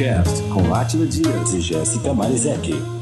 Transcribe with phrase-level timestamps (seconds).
[0.00, 2.99] Vinhocast com Átila Dias e Jéssica Marizek.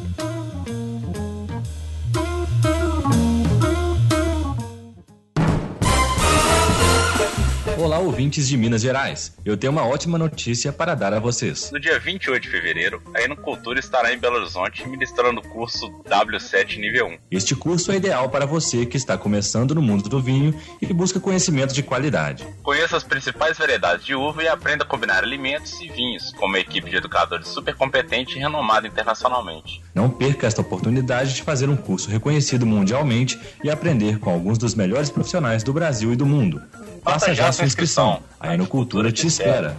[8.19, 9.33] Ouvintes de Minas Gerais.
[9.45, 11.71] Eu tenho uma ótima notícia para dar a vocês.
[11.71, 16.79] No dia 28 de fevereiro, a Enocultura estará em Belo Horizonte ministrando o curso W7
[16.79, 17.19] Nível 1.
[17.31, 20.53] Este curso é ideal para você que está começando no mundo do vinho
[20.83, 22.45] e busca conhecimento de qualidade.
[22.61, 26.59] Conheça as principais variedades de uva e aprenda a combinar alimentos e vinhos com uma
[26.59, 29.81] equipe de educadores super competente e renomada internacionalmente.
[29.95, 34.75] Não perca esta oportunidade de fazer um curso reconhecido mundialmente e aprender com alguns dos
[34.75, 36.61] melhores profissionais do Brasil e do mundo.
[37.05, 38.08] Faça já sua inscrição.
[38.41, 39.77] A Enocultura te espera.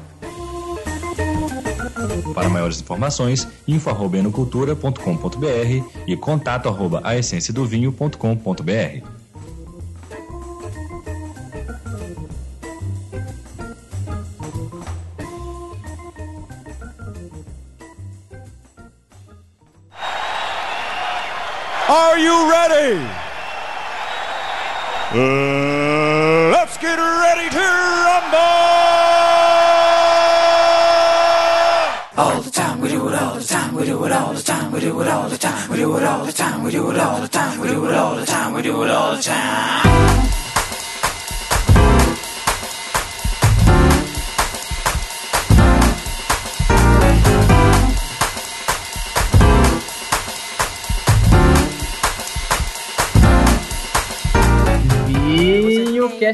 [2.34, 9.04] Para maiores informações, info.enocultura.com.br e contato arroba aessenciadovinho.com.br.
[21.92, 23.00] Are you ready?
[25.12, 25.59] Uh,
[33.80, 36.04] we do it all the time, we do it all the time, we do it
[36.04, 38.54] all the time, we do it all the time, we do it all the time,
[38.54, 40.39] we do it all the time.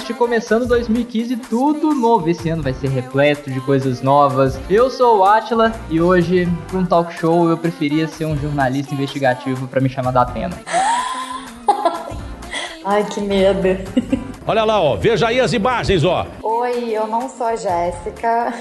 [0.06, 2.30] Vinho Cast começando 2015, tudo novo.
[2.30, 4.60] Esse ano vai ser repleto de coisas novas.
[4.70, 8.94] Eu sou o Atila e hoje, para um talk show, eu preferia ser um jornalista
[8.94, 10.58] investigativo para me chamar da Atena.
[12.86, 13.68] Ai, que medo.
[14.46, 16.28] Olha lá, ó, veja aí as imagens, ó.
[16.44, 18.54] Oi, eu não sou a Jéssica.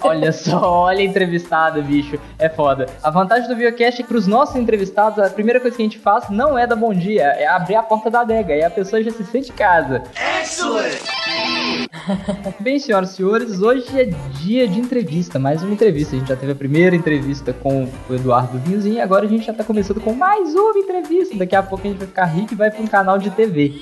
[0.00, 2.18] Olha só, olha a entrevistada, bicho.
[2.38, 2.86] É foda.
[3.02, 5.98] A vantagem do Viocast é que pros nossos entrevistados, a primeira coisa que a gente
[5.98, 9.02] faz não é dar bom dia, é abrir a porta da adega e a pessoa
[9.02, 10.02] já se sente em casa.
[12.60, 14.04] Bem, senhoras e senhores, hoje é
[14.42, 16.14] dia de entrevista, mais uma entrevista.
[16.14, 19.46] A gente já teve a primeira entrevista com o Eduardo Vinhozinho e agora a gente
[19.46, 21.36] já tá começando com mais uma entrevista.
[21.36, 23.74] Daqui a pouco a gente vai ficar rico e vai pra um canal de TV.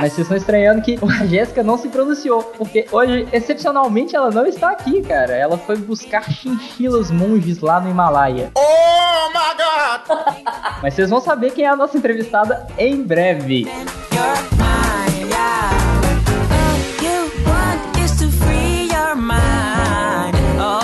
[0.00, 4.46] Mas vocês estão estranhando que a Jéssica não se pronunciou, porque hoje, excepcionalmente, ela não
[4.46, 5.35] está aqui, cara.
[5.36, 8.50] Ela foi buscar chinchilas monges lá no Himalaia.
[8.54, 10.80] Oh my God!
[10.82, 13.66] Mas vocês vão saber quem é a nossa entrevistada em breve.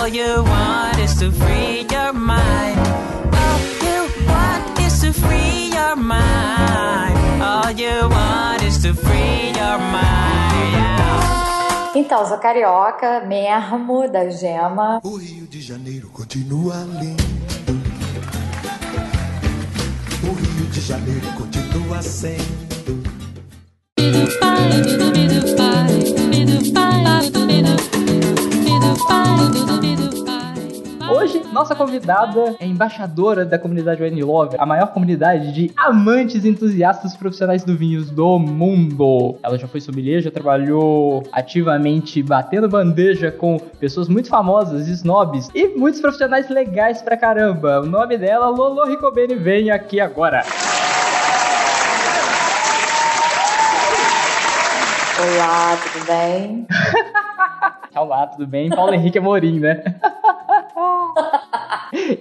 [0.03, 2.77] All you want is to free your mind.
[3.33, 7.17] All you want is to free your mind.
[7.41, 11.02] All you want is to free your mind.
[11.95, 14.99] Então, sou carioca, mesmo, da gema.
[15.03, 17.23] O Rio de Janeiro continua lindo.
[20.23, 22.63] O Rio de Janeiro continua sendo.
[31.09, 36.49] Hoje, nossa convidada é embaixadora da comunidade Wine Lover, a maior comunidade de amantes e
[36.49, 39.37] entusiastas profissionais do vinhos do mundo.
[39.43, 45.67] Ela já foi sommelier, já trabalhou ativamente batendo bandeja com pessoas muito famosas, snobs e
[45.77, 47.81] muitos profissionais legais pra caramba.
[47.81, 50.43] O nome dela, Lolo Ricobene, vem aqui agora.
[55.19, 56.67] Olá, tudo bem?
[57.95, 58.69] Olá, tudo bem?
[58.69, 59.83] Paulo Henrique Amorim, né?
[60.75, 61.13] 哦。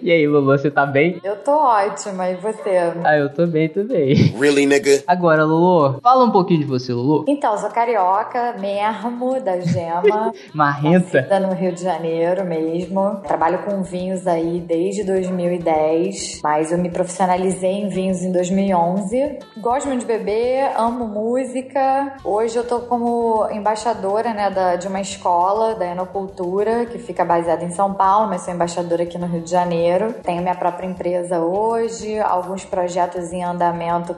[0.02, 1.20] E aí, Lulu, você tá bem?
[1.24, 2.92] Eu tô ótima, e você?
[3.04, 4.14] Ah, eu tô bem também.
[4.38, 5.02] Really, nigga?
[5.06, 7.24] Agora, Lulu, fala um pouquinho de você, Lulu.
[7.26, 10.32] Então, sou carioca, mesmo, da gema.
[10.52, 11.22] Marrenta.
[11.22, 13.16] Nascida no Rio de Janeiro mesmo.
[13.26, 19.38] Trabalho com vinhos aí desde 2010, mas eu me profissionalizei em vinhos em 2011.
[19.58, 22.16] Gosto muito de beber, amo música.
[22.24, 27.64] Hoje eu tô como embaixadora, né, da, de uma escola da Enocultura, que fica baseada
[27.64, 29.61] em São Paulo, mas sou embaixadora aqui no Rio de Janeiro.
[29.66, 34.14] Tenho minha própria empresa hoje, alguns projetos em andamento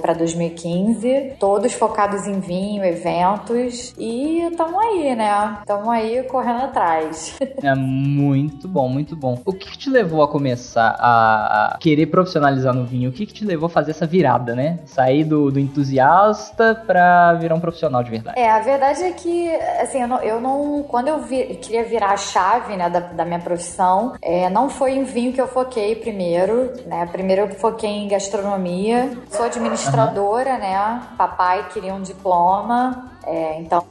[0.00, 3.94] para 2015, todos focados em vinho, eventos.
[3.98, 5.58] E tamo aí, né?
[5.66, 7.38] Tamo aí correndo atrás.
[7.62, 9.38] É muito bom, muito bom.
[9.44, 13.08] O que, que te levou a começar a, querer profissionalizar no vinho?
[13.08, 14.80] O que, que te levou a fazer essa virada, né?
[14.84, 18.38] Sair do, do entusiasta pra virar um profissional de verdade.
[18.38, 19.48] É, a verdade é que,
[19.80, 23.24] assim, eu não, eu não- quando eu vi- queria virar a chave, né, da, da
[23.24, 27.90] minha profissão, é, não foi em vinho que eu foquei primeiro, né, primeiro eu foquei
[27.90, 33.84] em gastronomia, sou administradora, né, papai queria um diploma, é, então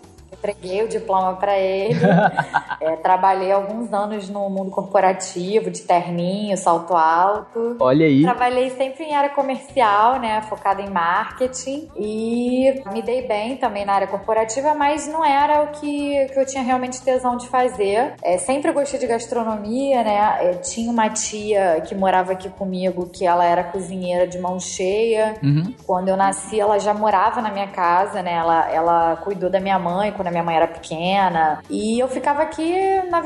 [0.43, 1.99] entreguei o diploma para ele.
[2.81, 7.77] É, trabalhei alguns anos no mundo corporativo, de terninho, salto alto.
[7.79, 8.21] Olha aí.
[8.23, 10.41] Trabalhei sempre em área comercial, né?
[10.41, 11.89] Focada em marketing.
[11.95, 16.45] E me dei bem também na área corporativa, mas não era o que, que eu
[16.45, 18.15] tinha realmente tesão de fazer.
[18.21, 20.37] É, sempre gostei de gastronomia, né?
[20.41, 25.35] É, tinha uma tia que morava aqui comigo, que ela era cozinheira de mão cheia.
[25.41, 25.73] Uhum.
[25.85, 28.33] Quando eu nasci, ela já morava na minha casa, né?
[28.33, 31.61] Ela, ela cuidou da minha mãe quando a minha mãe era pequena.
[31.69, 32.73] E eu ficava aqui,
[33.09, 33.21] na,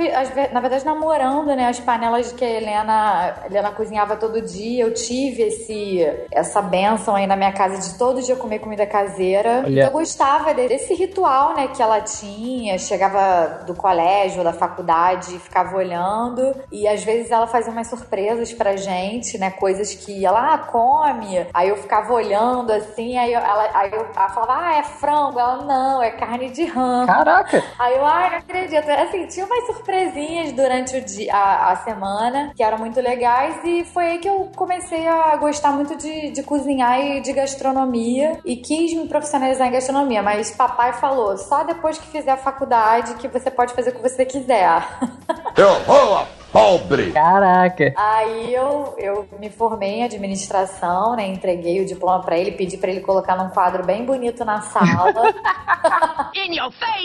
[0.51, 1.67] na verdade, namorando, né?
[1.67, 4.83] As panelas que a Helena, a Helena cozinhava todo dia.
[4.83, 9.63] Eu tive esse, essa benção aí na minha casa de todo dia comer comida caseira.
[9.65, 9.69] Olha.
[9.69, 11.67] Então, eu gostava de- desse ritual, né?
[11.69, 12.77] Que ela tinha.
[12.77, 16.55] Chegava do colégio, da faculdade, ficava olhando.
[16.71, 19.49] E às vezes ela fazia umas surpresas pra gente, né?
[19.51, 21.45] Coisas que ela, ah, come.
[21.53, 25.39] Aí eu ficava olhando assim, aí eu- ela, aí eu, ela falava, ah, é frango.
[25.39, 26.96] Ela, não, é carne de rã.
[27.05, 27.63] Caraca!
[27.77, 28.89] Aí eu, ai, não acredito.
[28.89, 33.85] Assim, tinha umas surpresinhas durante o dia, a, a semana que eram muito legais e
[33.85, 38.55] foi aí que eu comecei a gostar muito de, de cozinhar e de gastronomia e
[38.55, 40.21] quis me profissionalizar em gastronomia.
[40.21, 44.01] Mas papai falou, só depois que fizer a faculdade que você pode fazer o que
[44.01, 44.81] você quiser.
[45.55, 47.11] Eu vou pobre!
[47.11, 47.93] Caraca!
[47.95, 51.27] Aí eu, eu me formei em administração, né?
[51.27, 55.13] Entreguei o diploma pra ele, pedi pra ele colocar num quadro bem bonito na sala.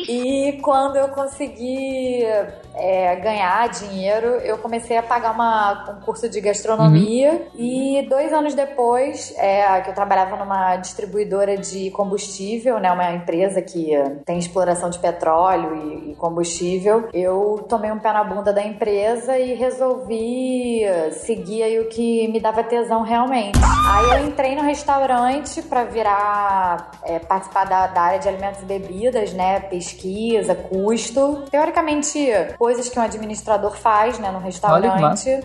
[0.08, 2.24] E quando eu consegui
[2.74, 7.48] é, ganhar dinheiro, eu comecei a pagar uma, um curso de gastronomia.
[7.54, 12.90] E dois anos depois, é, que eu trabalhava numa distribuidora de combustível, né?
[12.92, 13.92] Uma empresa que
[14.24, 17.08] tem exploração de petróleo e, e combustível.
[17.12, 20.82] Eu tomei um pé na bunda da empresa e resolvi
[21.12, 23.58] seguir aí o que me dava tesão realmente.
[23.88, 28.64] Aí eu entrei no restaurante pra virar é, participar da, da área de alimentos e
[28.64, 29.60] bebidas, né?
[29.60, 31.44] Pesquisa, custo.
[31.50, 32.18] Teoricamente,
[32.62, 35.40] coisas que um administrador faz, né, no restaurante.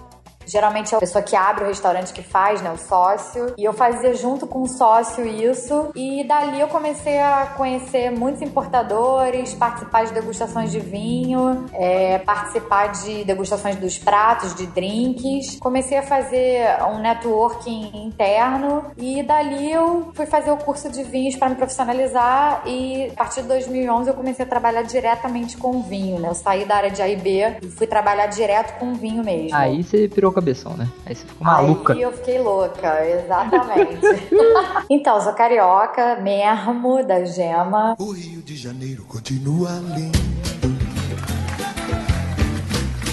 [0.47, 2.71] Geralmente é a pessoa que abre o restaurante que faz, né?
[2.71, 3.53] O sócio.
[3.57, 5.89] E eu fazia junto com o sócio isso.
[5.95, 12.87] E dali eu comecei a conhecer muitos importadores, participar de degustações de vinho, é, participar
[12.87, 15.59] de degustações dos pratos, de drinks.
[15.59, 18.85] Comecei a fazer um networking interno.
[18.97, 22.63] E dali eu fui fazer o curso de vinhos para me profissionalizar.
[22.65, 26.29] E a partir de 2011 eu comecei a trabalhar diretamente com vinho, né?
[26.29, 29.55] Eu saí da área de AIB e fui trabalhar direto com vinho mesmo.
[29.55, 30.87] Aí você pirou o cabeção, né?
[31.03, 31.93] Aí você ficou maluca.
[31.93, 33.99] Aí eu fiquei louca, exatamente.
[34.87, 37.95] então, sou carioca mesmo, da gema.
[37.97, 40.17] O Rio de Janeiro continua lindo.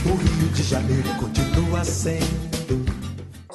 [0.05, 2.84] O Rio de Janeiro continua sendo.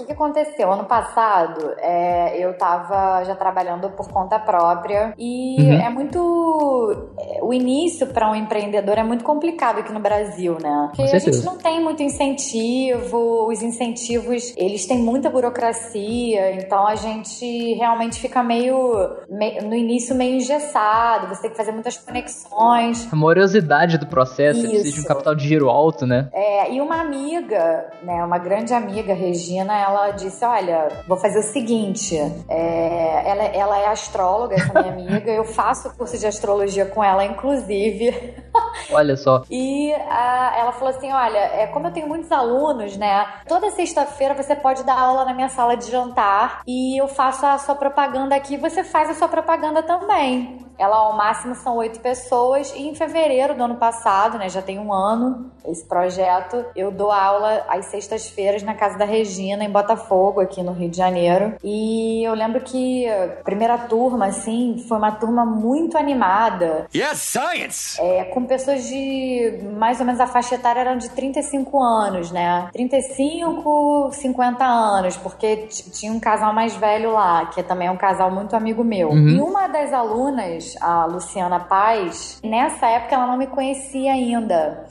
[0.09, 0.71] O que, aconteceu?
[0.71, 5.73] Ano passado, é, eu tava já trabalhando por conta própria e Uhum.
[5.81, 7.09] é muito.
[7.19, 10.87] é, O início para um empreendedor é muito complicado aqui no Brasil, né?
[10.95, 16.95] Porque a gente não tem muito incentivo, os incentivos, eles têm muita burocracia, então a
[16.95, 19.15] gente realmente fica meio.
[19.29, 23.07] me- no início meio engessado, você tem que fazer muitas conexões.
[23.11, 25.07] A morosidade do processo, você precisa de um Isso.
[25.07, 26.29] capital de giro alto, né?
[26.33, 31.43] É, e uma amiga, né, uma grande amiga, Regina, ela disse: Olha, vou fazer o
[31.43, 32.15] seguinte.
[32.47, 37.23] é, ela, ela é astróloga, essa minha amiga, eu faço curso de astrologia com ela,
[37.23, 38.33] inclusive.
[38.91, 39.43] Olha só.
[39.49, 43.25] E ah, ela falou assim: Olha, é, como eu tenho muitos alunos, né?
[43.47, 47.57] Toda sexta-feira você pode dar aula na minha sala de jantar e eu faço a
[47.57, 50.69] sua propaganda aqui, você faz a sua propaganda também.
[50.79, 52.73] Ela, ao máximo, são oito pessoas.
[52.73, 54.47] E em fevereiro do ano passado, né?
[54.47, 56.65] Já tem um ano esse projeto.
[56.73, 60.95] Eu dou aula às sextas-feiras na casa da Regina, em Botafogo, aqui no Rio de
[60.95, 61.55] Janeiro.
[61.61, 66.87] E eu lembro que a primeira turma, assim, foi uma turma muito animada.
[66.95, 67.99] Yes, science!
[68.01, 72.67] É, com pessoas de mais ou menos a faixa etária eram de 35 anos, né?
[72.73, 78.31] 35, 50 anos, porque tinha um casal mais velho lá, que também é um casal
[78.31, 79.09] muito amigo meu.
[79.09, 79.29] Uhum.
[79.29, 84.87] E uma das alunas, a Luciana Paz, nessa época ela não me conhecia ainda.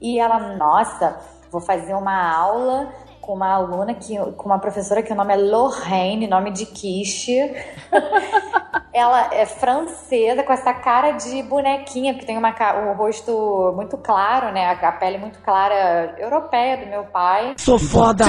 [0.00, 5.12] E ela, nossa, vou fazer uma aula com uma aluna que com uma professora que
[5.12, 7.38] o nome é Lorraine, nome de quiche.
[8.92, 14.52] Ela é francesa, com essa cara de bonequinha, porque tem uma, um rosto muito claro,
[14.52, 14.66] né?
[14.70, 17.54] A pele muito clara, europeia do meu pai.
[17.56, 18.24] Sou foda!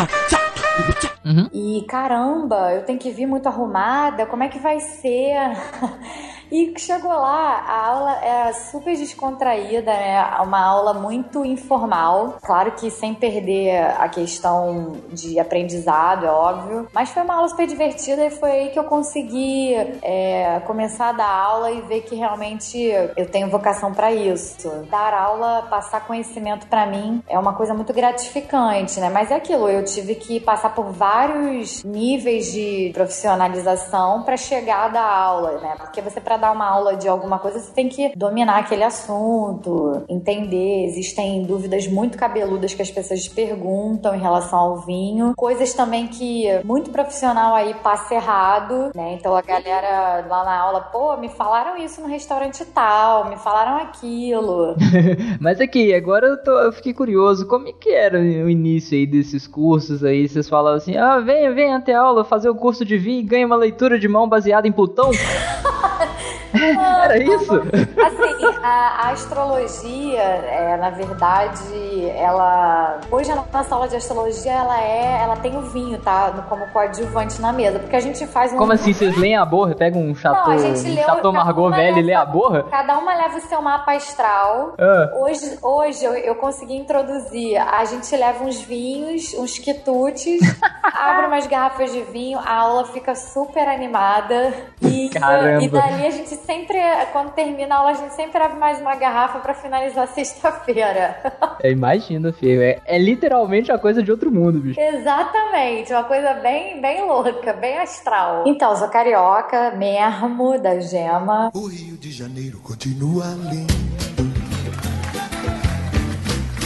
[1.53, 5.35] E caramba, eu tenho que vir muito arrumada, como é que vai ser?
[6.53, 10.23] E chegou lá, a aula era super descontraída, né?
[10.43, 12.37] Uma aula muito informal.
[12.43, 16.87] Claro que sem perder a questão de aprendizado, é óbvio.
[16.93, 21.11] Mas foi uma aula super divertida e foi aí que eu consegui é, começar a
[21.13, 22.77] dar aula e ver que realmente
[23.17, 24.69] eu tenho vocação para isso.
[24.91, 29.09] Dar aula, passar conhecimento para mim é uma coisa muito gratificante, né?
[29.09, 34.89] Mas é aquilo, eu tive que passar por vários níveis de profissionalização para chegar a
[34.89, 35.73] dar aula, né?
[35.79, 40.03] Porque você para dar uma aula de alguma coisa, você tem que dominar aquele assunto,
[40.09, 46.05] entender, existem dúvidas muito cabeludas que as pessoas perguntam em relação ao vinho, coisas também
[46.07, 49.13] que muito profissional aí passa errado, né?
[49.13, 53.77] Então a galera lá na aula, pô, me falaram isso no restaurante tal, me falaram
[53.77, 54.75] aquilo.
[55.39, 59.07] Mas aqui, agora eu, tô, eu fiquei curioso, como é que era o início aí
[59.07, 60.27] desses cursos aí?
[60.27, 63.45] Vocês falavam assim, ah, venha, venha até aula fazer o curso de vinho e ganha
[63.45, 65.09] uma leitura de mão baseada em Plutão?
[67.03, 67.53] Era isso?
[67.53, 72.99] Assim, a, a astrologia, é, na verdade, ela.
[73.11, 75.21] Hoje a nossa aula de astrologia, ela é.
[75.23, 76.31] Ela tem o vinho, tá?
[76.49, 77.79] Como coadjuvante na mesa.
[77.79, 78.57] Porque a gente faz um.
[78.57, 78.93] Como assim?
[78.93, 79.75] Vocês leem a borra?
[79.75, 82.25] Pega um chateau, Não, a gente um leu- chateau Margot velho e lê leva- a
[82.25, 82.63] borra?
[82.63, 84.75] Cada uma leva o seu mapa astral.
[84.79, 85.11] Ah.
[85.21, 87.57] Hoje, hoje eu, eu consegui introduzir.
[87.57, 90.39] A gente leva uns vinhos, uns quitutes,
[90.83, 94.53] abre umas garrafas de vinho, a aula fica super animada.
[94.81, 95.63] E, Caramba.
[95.63, 96.77] e dali a gente sempre,
[97.11, 101.17] quando termina a aula, a gente sempre abre mais uma garrafa pra finalizar sexta-feira.
[101.61, 102.61] Eu imagino, filho.
[102.61, 104.79] É, é literalmente a coisa de outro mundo, bicho.
[104.79, 108.43] Exatamente, uma coisa bem, bem louca, bem astral.
[108.45, 111.51] Então, sou carioca mesmo, da gema.
[111.53, 113.73] O Rio de Janeiro continua lindo.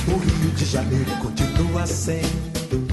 [0.08, 2.88] O Rio de Janeiro continua sendo.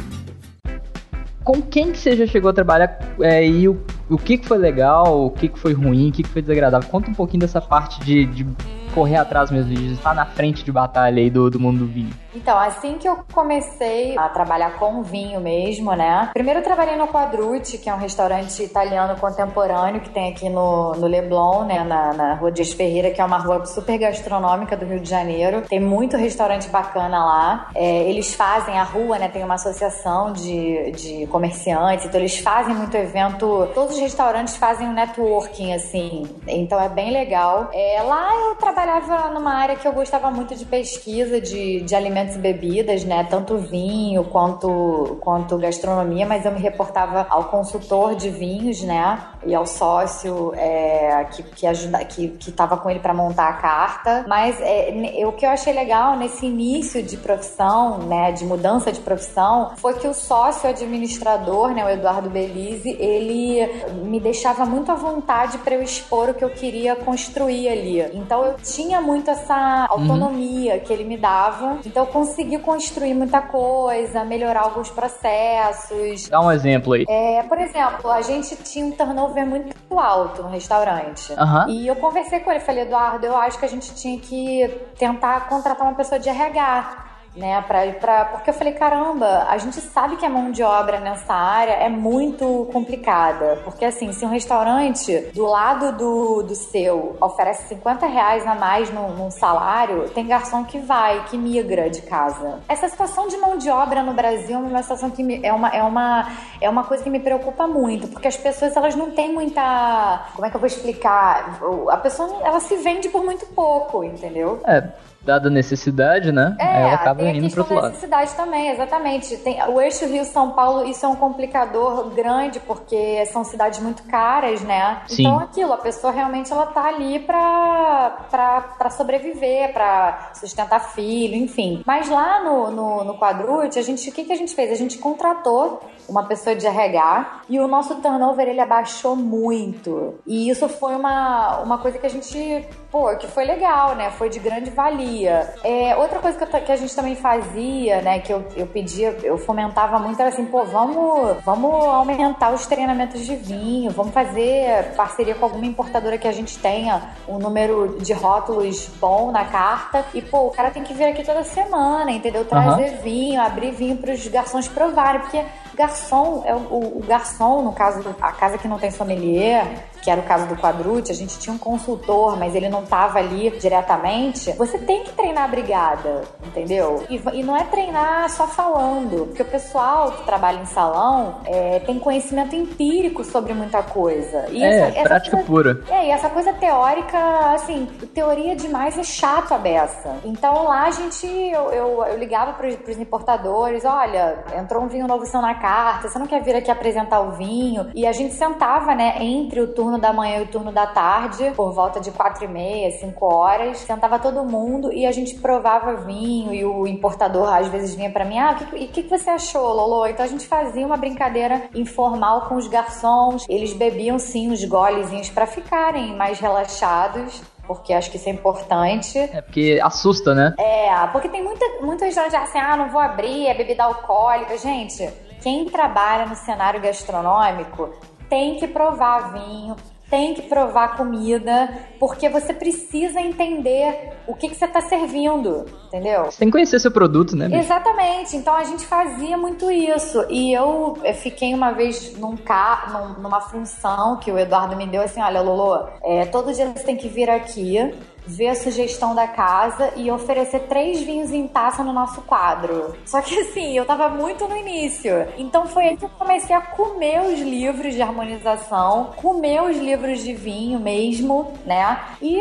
[1.45, 4.59] Com quem que você já chegou a trabalhar é, e o, o que, que foi
[4.59, 6.89] legal, o que, que foi ruim, o que, que foi desagradável?
[6.89, 8.47] Conta um pouquinho dessa parte de, de
[8.95, 12.13] correr atrás mesmo, de estar na frente de batalha aí do, do mundo do vinho.
[12.35, 16.31] Então, assim que eu comecei a trabalhar com vinho mesmo, né?
[16.33, 20.93] Primeiro eu trabalhei no Quadrute, que é um restaurante italiano contemporâneo que tem aqui no,
[20.95, 21.85] no Leblon, né?
[21.85, 25.63] Na, na Rua Dias Ferreira, que é uma rua super gastronômica do Rio de Janeiro.
[25.63, 27.71] Tem muito restaurante bacana lá.
[27.75, 29.29] É, eles fazem a rua, né?
[29.29, 33.69] Tem uma associação de, de comerciantes, então eles fazem muito evento.
[33.75, 36.25] Todos os restaurantes fazem um networking, assim.
[36.49, 37.71] Então é bem legal.
[37.73, 42.37] É, lá eu trabalhava numa área que eu gostava muito de pesquisa de, de alimentos
[42.37, 43.25] e bebidas, né?
[43.25, 49.19] Tanto vinho quanto, quanto gastronomia, mas eu me reportava ao consultor de vinhos, né?
[49.47, 53.53] E ao sócio é, que, que, ajuda, que, que tava com ele para montar a
[53.55, 54.25] carta.
[54.29, 58.33] Mas é, o que eu achei legal nesse início de profissão, né?
[58.33, 61.85] De mudança de profissão, foi que o sócio administrador, né?
[61.85, 63.67] O Eduardo Belize, ele
[64.05, 68.01] me deixava muito à vontade para eu expor o que eu queria construir ali.
[68.15, 71.79] Então eu tinha muito essa autonomia que ele me dava.
[71.85, 76.29] Então eu consegui construir muita coisa, melhorar alguns processos.
[76.29, 77.05] Dá um exemplo aí.
[77.09, 81.33] É, por exemplo, a gente tinha um turnover muito alto no restaurante.
[81.33, 81.67] Aham.
[81.69, 85.49] E eu conversei com ele, falei, Eduardo, eu acho que a gente tinha que tentar
[85.49, 87.14] contratar uma pessoa de RH.
[87.37, 91.01] Né, pra, pra, porque eu falei, caramba, a gente sabe que a mão de obra
[91.01, 93.61] nessa área é muito complicada.
[93.65, 98.89] Porque assim, se um restaurante do lado do, do seu oferece 50 reais a mais
[98.91, 102.61] num, num salário, tem garçom que vai, que migra de casa.
[102.69, 105.69] Essa situação de mão de obra no Brasil é uma situação que me- é, uma,
[105.71, 106.29] é, uma,
[106.61, 110.25] é uma coisa que me preocupa muito, porque as pessoas elas não têm muita.
[110.35, 111.59] Como é que eu vou explicar?
[111.91, 114.61] A pessoa ela se vende por muito pouco, entendeu?
[114.67, 114.85] É,
[115.25, 116.57] dada a necessidade, né?
[116.59, 117.89] É, ela acaba tem indo questão outro lado.
[117.89, 119.37] necessidade também, exatamente.
[119.39, 124.63] Tem, o eixo Rio-São Paulo, isso é um complicador grande, porque são cidades muito caras,
[124.63, 125.03] né?
[125.07, 125.23] Sim.
[125.23, 131.83] Então, aquilo, a pessoa realmente ela tá ali pra sobreviver, pra sustentar filho, enfim.
[131.87, 134.71] Mas lá no, no, no Quadrute, a gente, o que, que a gente fez?
[134.71, 140.15] A gente contratou uma pessoa de RH e o nosso turnover, ele abaixou muito.
[140.27, 144.11] E isso foi uma, uma coisa que a gente, pô, que foi legal, né?
[144.11, 145.14] Foi de grande valia.
[145.63, 149.17] É, outra coisa que, eu que a gente também fazia, né, que eu, eu pedia,
[149.23, 154.93] eu fomentava muito, era assim, pô, vamos, vamos aumentar os treinamentos de vinho, vamos fazer
[154.97, 160.05] parceria com alguma importadora que a gente tenha um número de rótulos bom na carta.
[160.15, 162.45] E, pô, o cara tem que vir aqui toda semana, entendeu?
[162.45, 165.45] Trazer vinho, abrir vinho pros garçons provarem, porque
[165.75, 169.67] garçom é o, o- o garçom, no caso, a casa que não tem sommelier,
[170.05, 173.19] que era o caso do Quadrute, a gente tinha um consultor, mas ele não tava
[173.19, 177.03] ali diretamente, você tem que treinar a brigada, entendeu?
[177.09, 181.79] E, e não é treinar só falando, porque o pessoal que trabalha em salão é,
[181.81, 184.47] tem conhecimento empírico sobre muita coisa.
[184.51, 185.85] E É, essa- essa prática coisa- pura.
[185.91, 187.19] é, e essa coisa teórica,
[187.55, 190.17] assim, teoria demais é chato a beça.
[190.25, 195.07] Então lá a gente, eu, eu, eu ligava pros, pros importadores, olha, entrou um vinho
[195.07, 197.91] novo seu na carta, você não quer vir aqui apresentar o vinho?
[197.95, 201.53] E a gente sentava, né, entre o turno da manhã e o turno da tarde,
[201.57, 205.97] por volta de quatro e meia, cinco horas, sentava todo mundo e a gente provava
[205.97, 209.03] vinho e o importador às vezes vinha pra mim, ah, o que, e o que,
[209.05, 210.07] que você achou, Lolo?
[210.07, 215.31] Então a gente fazia uma brincadeira informal com os garçons, eles bebiam sim uns golezinhos
[215.31, 217.43] pra ficarem mais relaxados.
[217.67, 219.19] Porque acho que isso é importante.
[219.19, 220.55] É porque assusta, né?
[220.59, 224.59] É, porque tem muita, muita gente assim, ah, não vou abrir, é bebida alcoólica.
[224.59, 225.11] Gente,
[225.41, 227.91] quem trabalha no cenário gastronômico
[228.29, 229.77] tem que provar vinho,
[230.11, 236.27] tem que provar comida, porque você precisa entender o que, que você está servindo, entendeu?
[236.27, 237.49] Você tem que conhecer seu produto, né?
[237.49, 237.59] bicho?
[237.61, 240.25] Exatamente, então a gente fazia muito isso.
[240.31, 242.87] E eu fiquei uma vez num ca...
[242.93, 246.85] num- numa função que o Eduardo me deu assim: olha, Lolo, é, todo dia você
[246.85, 247.93] tem que vir aqui,
[248.27, 252.95] ver a sugestão da casa e oferecer três vinhos em taça no nosso quadro.
[253.05, 255.13] Só que assim, eu tava muito no início.
[255.37, 260.21] Então foi aí que eu comecei a comer os livros de harmonização, comer os livros
[260.21, 261.99] de vinho mesmo, né?
[262.23, 262.39] E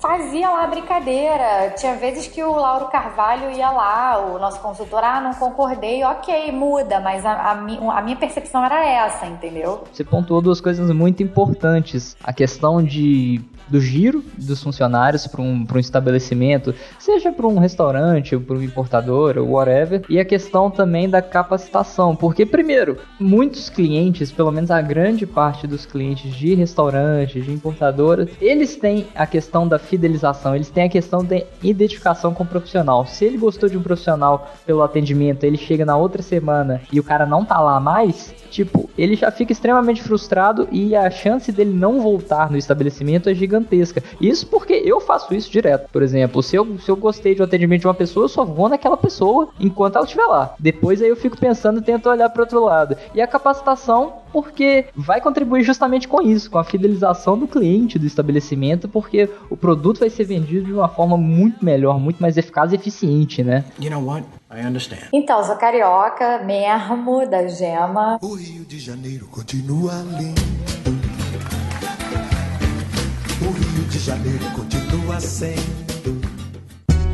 [0.00, 1.74] fazia lá a brincadeira.
[1.76, 6.50] Tinha vezes que o Lauro Carvalho ia lá, o nosso consultor, ah, não concordei, ok,
[6.52, 7.66] muda, mas a, a
[7.96, 9.84] a minha percepção era essa, entendeu?
[9.92, 12.16] Você pontuou duas coisas muito importantes.
[12.22, 18.34] A questão de do giro dos funcionários para um, um estabelecimento, seja para um restaurante,
[18.34, 23.68] ou para um importador, ou whatever, e a questão também da capacitação, porque primeiro, muitos
[23.70, 29.26] clientes, pelo menos a grande parte dos clientes de restaurantes, de importadoras, eles têm a
[29.26, 33.06] questão da fidelização, eles têm a questão da identificação com o profissional.
[33.06, 37.04] Se ele gostou de um profissional pelo atendimento, ele chega na outra semana e o
[37.04, 41.72] cara não tá lá mais, tipo, ele já fica extremamente frustrado e a chance dele
[41.72, 44.02] não voltar no estabelecimento é gigantesca.
[44.20, 45.88] Isso porque eu faço isso direto.
[45.90, 48.44] Por exemplo, se eu, se eu gostei de um atendimento de uma pessoa, eu só
[48.44, 50.54] vou naquela pessoa enquanto ela estiver lá.
[50.58, 52.96] Depois aí eu fico pensando e tento olhar para outro lado.
[53.14, 58.06] E a capacitação, porque vai contribuir justamente com isso, com a fidelização do cliente do
[58.06, 62.72] estabelecimento, porque o produto vai ser vendido de uma forma muito melhor, muito mais eficaz
[62.72, 63.64] e eficiente, né?
[63.80, 64.26] You know what?
[64.50, 65.08] I understand.
[65.12, 68.18] Então, sou carioca mesmo, da gema.
[68.22, 70.95] O Rio de Janeiro continua lindo.
[73.96, 75.86] De Janeiro continua sendo.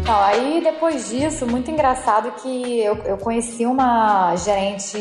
[0.00, 4.98] Então, aí depois disso, muito engraçado que eu, eu conheci uma gerente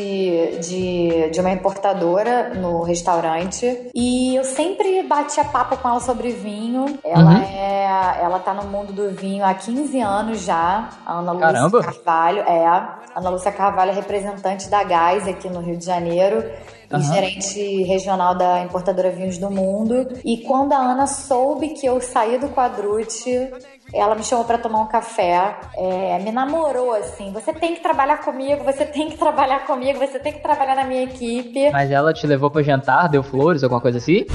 [0.62, 6.86] de, de uma importadora no restaurante e eu sempre batia papo com ela sobre vinho.
[7.04, 7.42] Ela Uhum.
[7.42, 8.18] é.
[8.22, 10.88] Ela tá no mundo do vinho há 15 anos já.
[11.04, 11.82] A Ana Lúcia Caramba!
[11.82, 12.64] Carvalho, é.
[12.64, 16.44] A Ana Lúcia Carvalho é representante da Gás aqui no Rio de Janeiro.
[16.92, 17.14] E Aham.
[17.14, 20.08] gerente regional da importadora Vinhos do Mundo.
[20.24, 23.50] E quando a Ana soube que eu saí do Quadrute,
[23.94, 27.32] ela me chamou pra tomar um café, é, me namorou assim.
[27.32, 30.84] Você tem que trabalhar comigo, você tem que trabalhar comigo, você tem que trabalhar na
[30.84, 31.70] minha equipe.
[31.70, 34.26] Mas ela te levou pra jantar, deu flores, alguma coisa assim?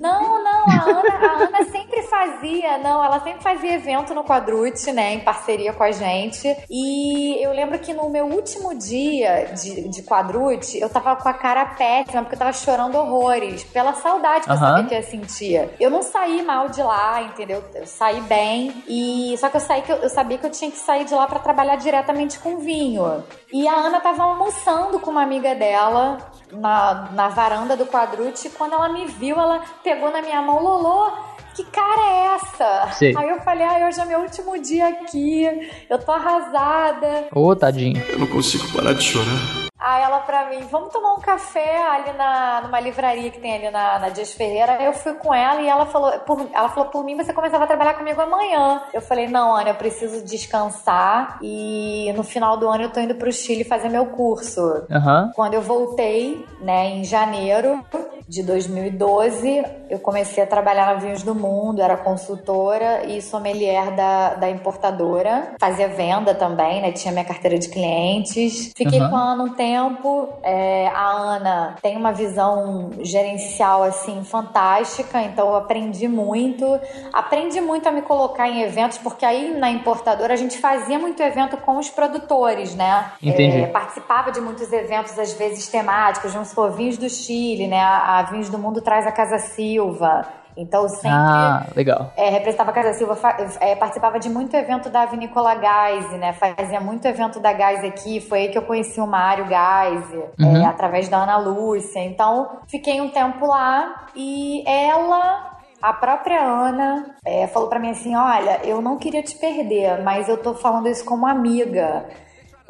[0.00, 4.92] Não, não, a Ana, a Ana sempre fazia, não, ela sempre fazia evento no Quadrute,
[4.92, 6.56] né, em parceria com a gente.
[6.70, 11.34] E eu lembro que no meu último dia de, de Quadrute, eu tava com a
[11.34, 14.76] cara péssima, porque eu tava chorando horrores, pela saudade que eu Aham.
[14.76, 15.74] sabia que eu sentia.
[15.80, 17.64] Eu não saí mal de lá, entendeu?
[17.74, 20.70] Eu saí bem, e só que eu saí que eu, eu sabia que eu tinha
[20.70, 23.24] que sair de lá pra trabalhar diretamente com vinho.
[23.52, 26.18] E a Ana tava almoçando com uma amiga dela
[26.52, 28.50] na, na varanda do quadrute.
[28.50, 31.12] Quando ela me viu, ela pegou na minha mão, Lolo,
[31.54, 32.92] que cara é essa?
[32.92, 33.14] Sei.
[33.16, 35.44] Aí eu falei, ai, hoje é meu último dia aqui,
[35.90, 37.28] eu tô arrasada.
[37.32, 38.00] Ô, tadinho.
[38.08, 39.57] Eu não consigo parar de chorar.
[39.88, 43.70] Aí ela pra mim, vamos tomar um café ali na, numa livraria que tem ali
[43.70, 44.72] na, na Dias Ferreira.
[44.72, 47.64] Aí eu fui com ela e ela falou, por, ela falou, por mim você começava
[47.64, 48.82] a trabalhar comigo amanhã.
[48.92, 53.14] Eu falei, não, Ana, eu preciso descansar e no final do ano eu tô indo
[53.14, 54.60] pro Chile fazer meu curso.
[54.90, 55.32] Aham.
[55.34, 57.82] Quando eu voltei, né, em janeiro
[58.28, 64.34] de 2012, eu comecei a trabalhar na Vinhos do Mundo, era consultora e sommelier da,
[64.34, 65.54] da importadora.
[65.58, 66.92] Fazia venda também, né?
[66.92, 68.72] Tinha minha carteira de clientes.
[68.76, 69.10] Fiquei Aham.
[69.10, 70.28] com a Ana um tempo.
[70.42, 76.78] É, a Ana tem uma visão gerencial, assim, fantástica, então eu aprendi muito.
[77.12, 81.22] Aprendi muito a me colocar em eventos, porque aí na importadora a gente fazia muito
[81.22, 83.10] evento com os produtores, né?
[83.22, 83.62] Entendi.
[83.62, 87.80] É, participava de muitos eventos, às vezes temáticos, vamos supor, vinhos do Chile, né?
[87.80, 90.26] A, a Vinhos do Mundo traz a Casa Silva.
[90.56, 92.12] Então sempre Ah, legal.
[92.16, 93.16] é, representava a Casa Silva,
[93.60, 96.32] é, participava de muito evento da Vinícola Geise, né?
[96.32, 98.20] Fazia muito evento da Geise aqui.
[98.20, 100.56] Foi aí que eu conheci o Mário Geise, Uhum.
[100.62, 102.00] é, através da Ana Lúcia.
[102.00, 105.46] Então, fiquei um tempo lá e ela.
[105.80, 110.28] A própria Ana é, falou pra mim assim: Olha, eu não queria te perder, mas
[110.28, 112.06] eu tô falando isso como amiga.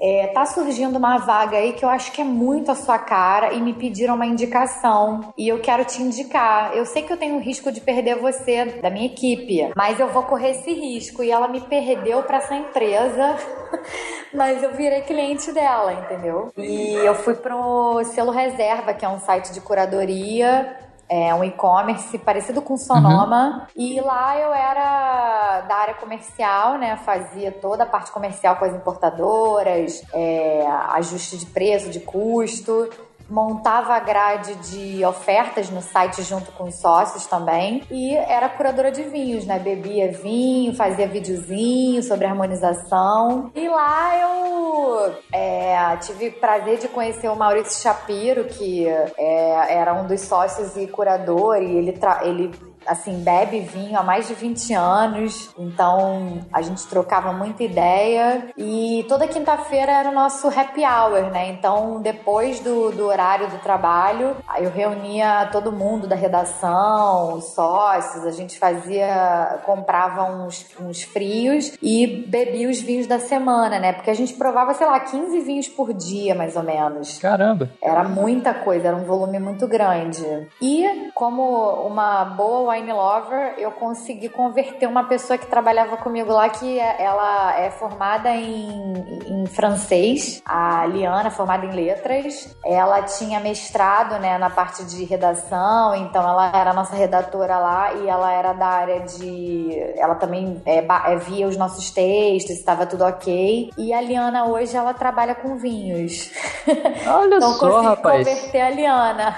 [0.01, 3.53] É, tá surgindo uma vaga aí que eu acho que é muito a sua cara
[3.53, 6.77] e me pediram uma indicação e eu quero te indicar.
[6.77, 10.09] Eu sei que eu tenho o risco de perder você da minha equipe, mas eu
[10.09, 13.37] vou correr esse risco e ela me perdeu pra essa empresa,
[14.33, 16.53] mas eu virei cliente dela, entendeu?
[16.57, 22.18] E eu fui pro Selo Reserva, que é um site de curadoria é um e-commerce
[22.18, 23.66] parecido com Sonoma.
[23.75, 26.97] E lá eu era da área comercial, né?
[26.97, 32.90] Fazia toda a parte comercial com as importadoras, é, ajuste de preço, de custo.
[33.29, 37.83] Montava a grade de ofertas no site junto com os sócios também.
[37.91, 39.59] E era curadora de vinhos, né?
[39.59, 43.51] Bebia vinho, fazia videozinho sobre harmonização.
[43.55, 50.07] E lá eu é, tive prazer de conhecer o Maurício Shapiro, que é, era um
[50.07, 55.51] dos sócios e curador, e ele, ele assim, bebe vinho há mais de 20 anos,
[55.59, 61.51] então a gente trocava muita ideia e toda quinta-feira era o nosso happy hour, né?
[61.51, 68.24] Então, depois do, do horário do trabalho, eu reunia todo mundo da redação, os sócios,
[68.24, 73.92] a gente fazia, comprava uns, uns frios e bebia os vinhos da semana, né?
[73.92, 77.18] Porque a gente provava, sei lá, 15 vinhos por dia, mais ou menos.
[77.18, 77.70] Caramba.
[77.83, 80.24] Era muita coisa, era um volume muito grande.
[80.61, 81.42] E, como
[81.87, 87.03] uma boa wine lover, eu consegui converter uma pessoa que trabalhava comigo lá, que é-
[87.03, 88.95] ela é formada em,
[89.27, 92.57] em francês, a Liana, formada em letras.
[92.64, 98.09] Ela tinha mestrado né, na parte de redação, então ela era nossa redatora lá e
[98.09, 99.71] ela era da área de.
[99.97, 103.71] Ela também é, é, via os nossos textos, estava tudo ok.
[103.77, 106.31] E a Liana hoje ela trabalha com vinhos.
[107.07, 108.27] Olha Então só, consegui rapaz.
[108.29, 109.37] converter a Liana.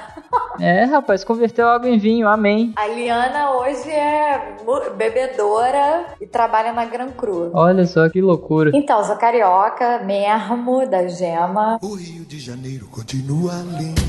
[0.60, 2.72] É, rapaz, converteu água em vinho, amém.
[2.76, 4.56] A Liana hoje é
[4.96, 7.50] bebedora e trabalha na Gran Cru.
[7.54, 8.70] Olha só que loucura.
[8.74, 11.78] Então, sou carioca mesmo, da Gema.
[11.82, 14.00] O Rio de Janeiro continua lindo.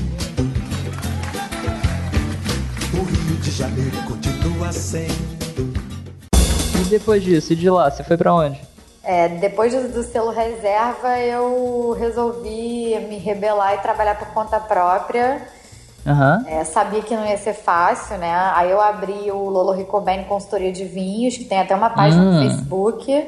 [2.92, 5.72] O Rio de Janeiro continua sendo.
[6.80, 8.60] E depois disso, e de lá, você foi pra onde?
[9.02, 15.42] É, depois do, do selo reserva, eu resolvi me rebelar e trabalhar por conta própria.
[16.06, 16.44] Aham.
[16.48, 18.32] É, sabia que não ia ser fácil, né?
[18.54, 22.32] Aí eu abri o Lolo Ricobene Consultoria de Vinhos, que tem até uma página Hum.
[22.32, 23.24] no Facebook.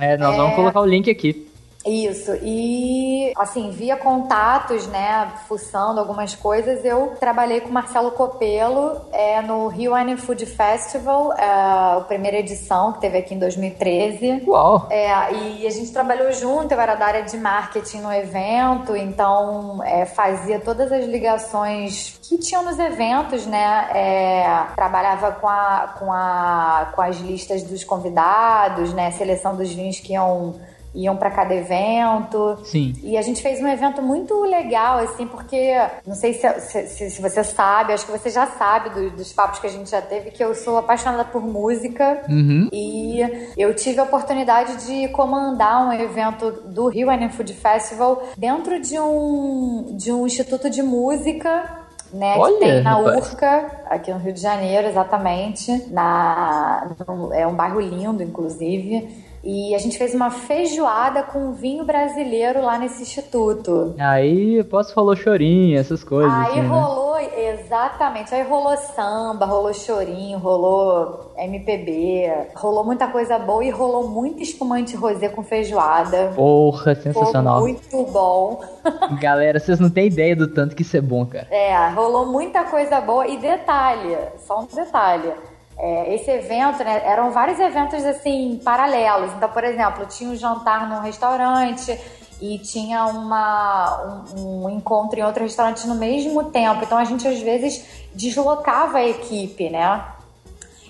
[0.00, 1.47] É, nós vamos colocar o link aqui.
[1.86, 9.00] Isso, e assim, via contatos, né, fuçando algumas coisas, eu trabalhei com o Marcelo Copelo
[9.12, 14.42] é, no Rio Wine Food Festival, é, a primeira edição, que teve aqui em 2013.
[14.46, 14.86] Uau!
[14.90, 19.82] É, e a gente trabalhou junto, eu era da área de marketing no evento, então
[19.84, 23.88] é, fazia todas as ligações que tinham nos eventos, né?
[23.94, 29.10] É, trabalhava com, a, com, a, com as listas dos convidados, né?
[29.12, 30.56] Seleção dos vinhos que iam,
[31.02, 32.58] iam para cada evento.
[32.64, 32.92] Sim.
[33.02, 35.74] E a gente fez um evento muito legal, assim, porque
[36.06, 39.58] não sei se, se, se você sabe, acho que você já sabe do- dos papos
[39.60, 42.22] que a gente já teve, que eu sou apaixonada por música.
[42.28, 42.68] Uhum.
[42.72, 43.20] E
[43.56, 48.98] eu tive a oportunidade de comandar um evento do Rio and Food Festival dentro de
[48.98, 51.76] um, de um instituto de música.
[52.10, 53.16] Né, Olha, que tem na rapaz.
[53.32, 55.70] Urca, aqui no Rio de Janeiro, exatamente.
[55.92, 59.27] Na, no- é um bairro lindo, inclusive.
[59.42, 63.94] E a gente fez uma feijoada com vinho brasileiro lá nesse instituto.
[63.98, 66.32] Aí, posso falar chorinho, essas coisas.
[66.32, 66.68] Aí assim, né?
[66.68, 74.08] rolou, exatamente, aí rolou samba, rolou chorinho, rolou MPB, rolou muita coisa boa e rolou
[74.08, 76.32] muito espumante rosé com feijoada.
[76.34, 77.60] Porra, Foi sensacional.
[77.60, 78.60] muito bom.
[79.20, 81.46] Galera, vocês não têm ideia do tanto que isso é bom, cara.
[81.50, 83.26] É, rolou muita coisa boa.
[83.26, 85.32] E detalhe, só um detalhe.
[85.78, 89.32] É, esse evento, né, eram vários eventos assim, paralelos.
[89.34, 91.96] Então, por exemplo, tinha um jantar num restaurante
[92.40, 96.82] e tinha uma, um, um encontro em outro restaurante no mesmo tempo.
[96.82, 100.04] Então a gente às vezes deslocava a equipe, né?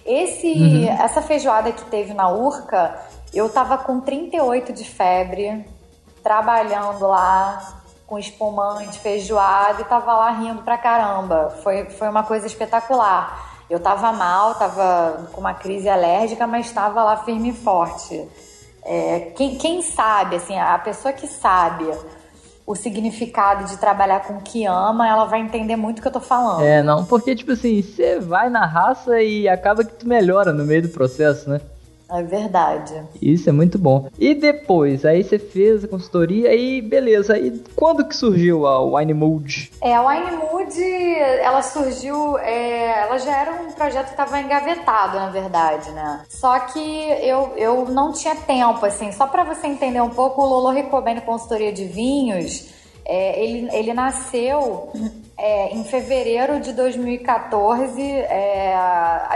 [0.06, 0.88] Esse, Uhum.
[0.88, 2.98] Essa feijoada que teve na Urca,
[3.32, 5.66] eu tava com 38 de febre,
[6.22, 7.74] trabalhando lá
[8.06, 11.50] com espumante, feijoada e tava lá rindo pra caramba.
[11.62, 13.47] Foi, foi uma coisa espetacular.
[13.70, 18.26] Eu tava mal, tava com uma crise alérgica, mas tava lá firme e forte.
[18.84, 21.84] É, quem, quem sabe, assim, a pessoa que sabe
[22.66, 26.12] o significado de trabalhar com o que ama, ela vai entender muito o que eu
[26.12, 26.62] tô falando.
[26.62, 30.64] É, não, porque, tipo assim, você vai na raça e acaba que tu melhora no
[30.64, 31.60] meio do processo, né?
[32.10, 33.02] É verdade.
[33.20, 34.08] Isso é muito bom.
[34.18, 37.38] E depois, aí você fez a consultoria e beleza.
[37.38, 39.70] E quando que surgiu a Wine Mood?
[39.80, 40.80] É, a Wine Mood,
[41.40, 46.22] ela surgiu, é, ela já era um projeto que estava engavetado, na verdade, né?
[46.28, 46.80] Só que
[47.22, 51.20] eu, eu não tinha tempo, assim, só para você entender um pouco, o Lolo Ricobene
[51.20, 52.70] Consultoria de Vinhos,
[53.04, 54.90] é, ele, ele nasceu
[55.36, 58.02] é, em fevereiro de 2014.
[58.02, 58.74] É,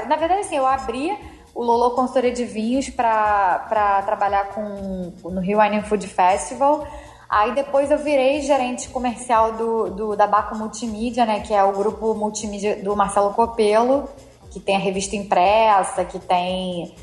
[0.08, 1.10] na verdade, assim, eu abri
[1.54, 6.86] o Lolo Consultoria de Vinhos para trabalhar com, no Rio Wine Food Festival.
[7.28, 11.40] Aí depois eu virei gerente comercial do, do, da Baco Multimídia, né?
[11.40, 14.08] Que é o grupo multimídia do Marcelo Copelo,
[14.50, 16.94] que tem a revista impressa, que tem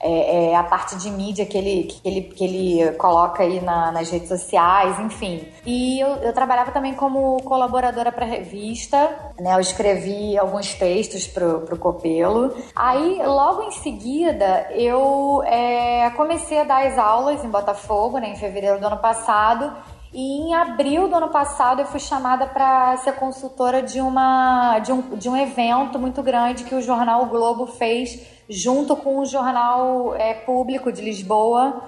[0.00, 3.90] é, é, a parte de mídia que ele, que ele, que ele coloca aí na,
[3.90, 5.46] nas redes sociais, enfim.
[5.66, 9.54] E eu, eu trabalhava também como colaboradora para revista, né?
[9.54, 12.54] Eu escrevi alguns textos pro, pro Copelo.
[12.76, 18.30] Aí, logo em seguida, eu é, comecei a dar as aulas em Botafogo, né?
[18.30, 19.72] Em fevereiro do ano passado.
[20.12, 24.90] E em abril do ano passado eu fui chamada para ser consultora de, uma, de,
[24.90, 29.26] um, de um evento muito grande que o jornal o Globo fez junto com o
[29.26, 31.82] Jornal é, Público de Lisboa.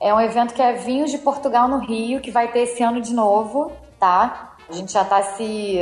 [0.00, 3.00] É um evento que é Vinhos de Portugal no Rio, que vai ter esse ano
[3.00, 4.56] de novo, tá?
[4.68, 5.78] A gente já está se,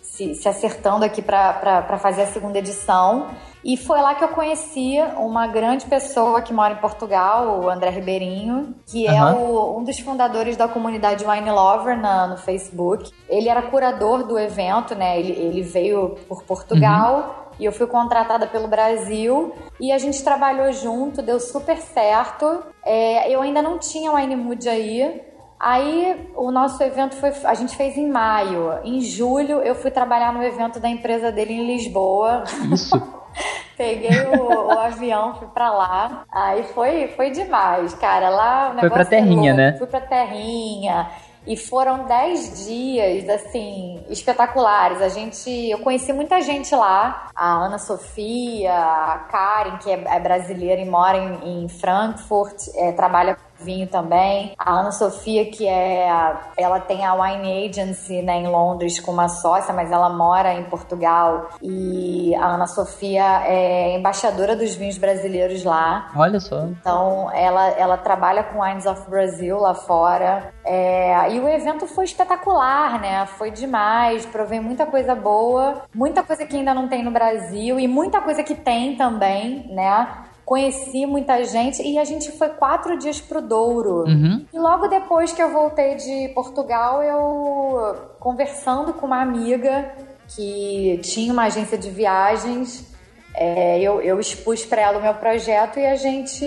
[0.00, 3.28] se, se, acertando aqui para fazer a segunda edição.
[3.62, 7.90] E foi lá que eu conheci uma grande pessoa que mora em Portugal, o André
[7.90, 9.14] Ribeirinho, que uhum.
[9.14, 13.12] é o, um dos fundadores da comunidade Wine Lover na, no Facebook.
[13.28, 15.20] Ele era curador do evento, né?
[15.20, 17.36] Ele, ele veio por Portugal.
[17.36, 22.60] Uhum e eu fui contratada pelo Brasil e a gente trabalhou junto, deu super certo.
[22.84, 25.22] É, eu ainda não tinha o Mood aí.
[25.60, 27.32] Aí o nosso evento foi.
[27.44, 28.80] A gente fez em maio.
[28.82, 32.42] Em julho eu fui trabalhar no evento da empresa dele em Lisboa.
[32.72, 33.00] Isso.
[33.76, 36.24] Peguei o, o, avião, fui pra lá.
[36.30, 38.28] Aí foi, foi demais, cara.
[38.28, 39.72] Lá o negócio Foi pra terrinha, é né?
[39.78, 41.08] Fui pra terrinha.
[41.46, 45.02] E foram 10 dias, assim, espetaculares.
[45.02, 47.30] A gente, eu conheci muita gente lá.
[47.34, 52.92] A Ana Sofia, a Karen, que é, é brasileira e mora em, em Frankfurt, é,
[52.92, 54.52] trabalha vinho também.
[54.58, 56.08] A Ana Sofia, que é.
[56.56, 60.64] Ela tem a Wine Agency né, em Londres com uma sócia, mas ela mora em
[60.64, 61.50] Portugal.
[61.62, 66.10] E a Ana Sofia é embaixadora dos vinhos brasileiros lá.
[66.16, 66.62] Olha só.
[66.64, 70.52] Então, ela, ela trabalha com Wines of Brazil lá fora.
[70.64, 73.26] É, e o evento foi espetacular, né?
[73.26, 74.26] Foi demais.
[74.26, 78.42] Provei muita coisa boa, muita coisa que ainda não tem no Brasil e muita coisa
[78.42, 80.21] que tem também, né?
[80.44, 84.04] Conheci muita gente e a gente foi quatro dias pro Douro.
[84.04, 84.44] Uhum.
[84.52, 89.92] E logo depois que eu voltei de Portugal, eu conversando com uma amiga
[90.28, 92.90] que tinha uma agência de viagens.
[93.34, 96.44] É, eu, eu expus para ela o meu projeto e a gente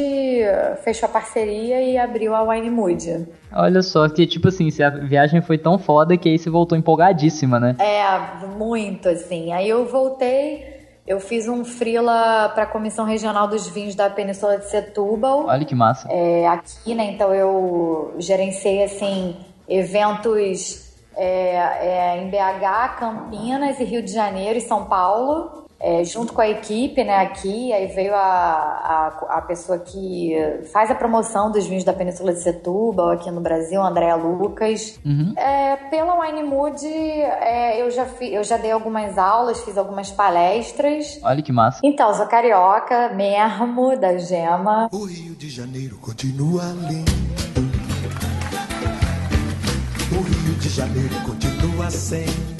[0.84, 3.28] fechou a parceria e abriu a Wine Mood.
[3.52, 7.60] Olha só, que tipo assim, a viagem foi tão foda que aí você voltou empolgadíssima,
[7.60, 7.76] né?
[7.80, 9.52] É, muito assim.
[9.52, 14.58] Aí eu voltei, eu fiz um freela para a Comissão Regional dos Vinhos da Península
[14.58, 15.46] de Setúbal.
[15.46, 16.08] Olha que massa.
[16.12, 17.12] É, aqui, né?
[17.12, 19.36] Então eu gerenciei assim
[19.68, 26.34] eventos é, é, em BH, Campinas e Rio de Janeiro e São Paulo é, junto
[26.34, 30.34] com a equipe, né, aqui, aí veio a, a, a, pessoa que
[30.74, 35.00] faz a promoção dos vinhos da Península de Setúbal aqui no Brasil, Andréa Lucas.
[35.06, 35.36] Uhum.
[35.38, 40.10] É, pela Wine Mood, é, eu, já fi, eu já dei algumas aulas, fiz algumas
[40.10, 41.20] palestras.
[41.22, 41.82] Olha que massa.
[41.84, 44.90] Então, sou carioca mesmo, da Gema.
[44.92, 47.12] O Rio de Janeiro continua lindo.
[50.12, 52.55] O Rio de Janeiro continua sendo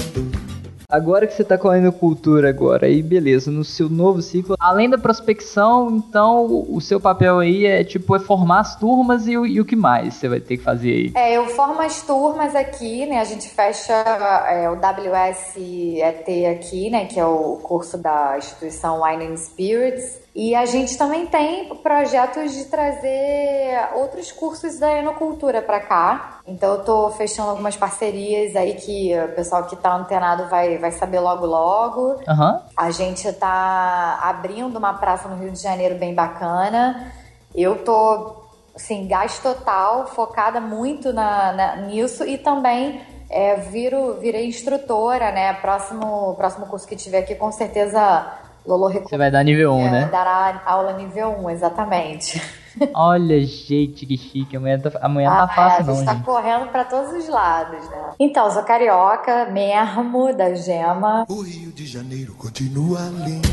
[0.90, 4.90] Agora que você tá com a cultura agora, aí beleza, no seu novo ciclo, além
[4.90, 9.60] da prospecção, então o seu papel aí é tipo é formar as turmas e, e
[9.60, 11.12] o que mais você vai ter que fazer aí?
[11.16, 13.20] É, eu formo as turmas aqui, né?
[13.20, 17.06] A gente fecha é, o WSET aqui, né?
[17.06, 20.25] Que é o curso da instituição Wine and Spirits.
[20.36, 26.40] E a gente também tem projetos de trazer outros cursos da enocultura para cá.
[26.46, 30.92] Então eu tô fechando algumas parcerias aí que o pessoal que tá antenado vai, vai
[30.92, 32.20] saber logo logo.
[32.28, 32.60] Uhum.
[32.76, 37.14] A gente tá abrindo uma praça no Rio de Janeiro bem bacana.
[37.56, 38.44] Eu tô
[38.76, 45.54] assim, gás total, focada muito na, na nisso e também é, viro, virei instrutora, né?
[45.54, 49.08] Próximo, próximo curso que tiver aqui, com certeza Lolo Recu...
[49.10, 50.10] Você vai dar nível 1, é, né?
[50.12, 52.42] dará aula nível 1, exatamente.
[52.94, 54.58] Olha, gente, que chique.
[54.58, 56.26] Amanhã, tá, amanhã Ah, tá fácil, é, a não, gente tá gente.
[56.26, 57.98] correndo pra todos os lados, né?
[58.20, 61.26] Então, sou carioca, mesmo, da gema.
[61.30, 63.48] O Rio de Janeiro continua lindo.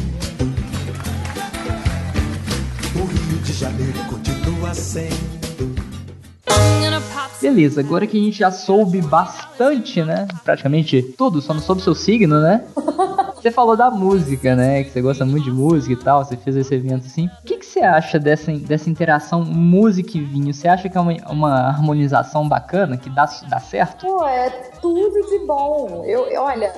[2.96, 5.42] O Rio de Janeiro continua sendo.
[7.40, 10.28] Beleza, agora que a gente já soube bastante, né?
[10.44, 12.64] Praticamente tudo, só não soube seu signo, né?
[13.42, 14.84] Você falou da música, né?
[14.84, 17.26] Que você gosta muito de música e tal, você fez esse evento assim.
[17.26, 20.54] O que, que você acha dessa, dessa interação música e vinho?
[20.54, 24.06] Você acha que é uma, uma harmonização bacana, que dá, dá certo?
[24.06, 24.48] Pô, é
[24.80, 26.04] tudo de bom.
[26.06, 26.72] Eu, eu- olha,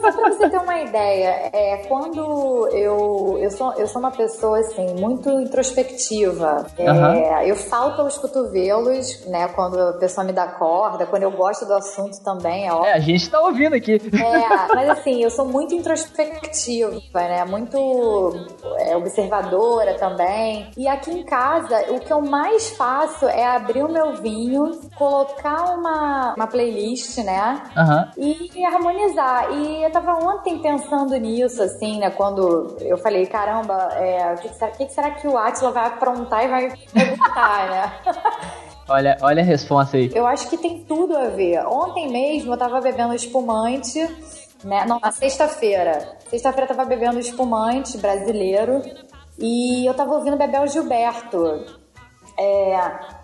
[0.00, 4.58] só pra você ter uma ideia, é, quando eu, eu, sou, eu sou uma pessoa,
[4.58, 6.66] assim, muito introspectiva.
[6.76, 7.42] É, Aham.
[7.46, 11.72] Eu salto aos cotovelos, né, quando a pessoa me dá corda, quando eu gosto do
[11.74, 12.90] assunto também, é óbvio.
[12.90, 13.94] É, a gente tá ouvindo aqui.
[14.14, 16.09] É, mas assim, eu sou muito introspectiva,
[17.14, 17.44] né?
[17.44, 17.76] Muito
[18.78, 20.70] é, observadora também.
[20.76, 25.74] E aqui em casa, o que eu mais faço é abrir o meu vinho, colocar
[25.74, 27.62] uma, uma playlist, né?
[27.76, 28.10] Aham.
[28.16, 29.50] E harmonizar.
[29.52, 32.10] E eu tava ontem pensando nisso, assim, né?
[32.10, 35.70] Quando eu falei, caramba, é, o que, que será, que que será que o Atila
[35.70, 37.92] vai aprontar e vai perguntar, né?
[38.88, 40.10] Olha, olha a resposta aí.
[40.12, 41.64] Eu acho que tem tudo a ver.
[41.64, 44.00] Ontem mesmo eu tava bebendo espumante,
[44.64, 44.84] né?
[44.86, 46.18] Não, na sexta-feira.
[46.28, 48.82] Sexta-feira eu tava bebendo espumante brasileiro
[49.38, 51.64] e eu tava ouvindo Bebel Gilberto.
[52.38, 52.78] É,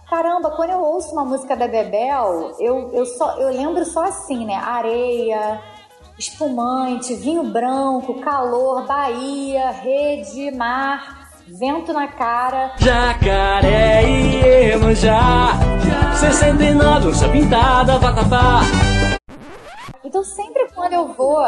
[0.08, 4.44] caramba, quando eu ouço uma música da Bebel, eu, eu, só, eu lembro só assim,
[4.44, 4.54] né?
[4.54, 5.60] Areia,
[6.18, 12.72] espumante, vinho branco, calor, Bahia, rede, mar, vento na cara.
[12.78, 15.52] Jacaré e Iemanjá
[16.14, 18.60] 69, onça pintada, vatapá
[20.16, 21.44] Então, sempre quando eu vou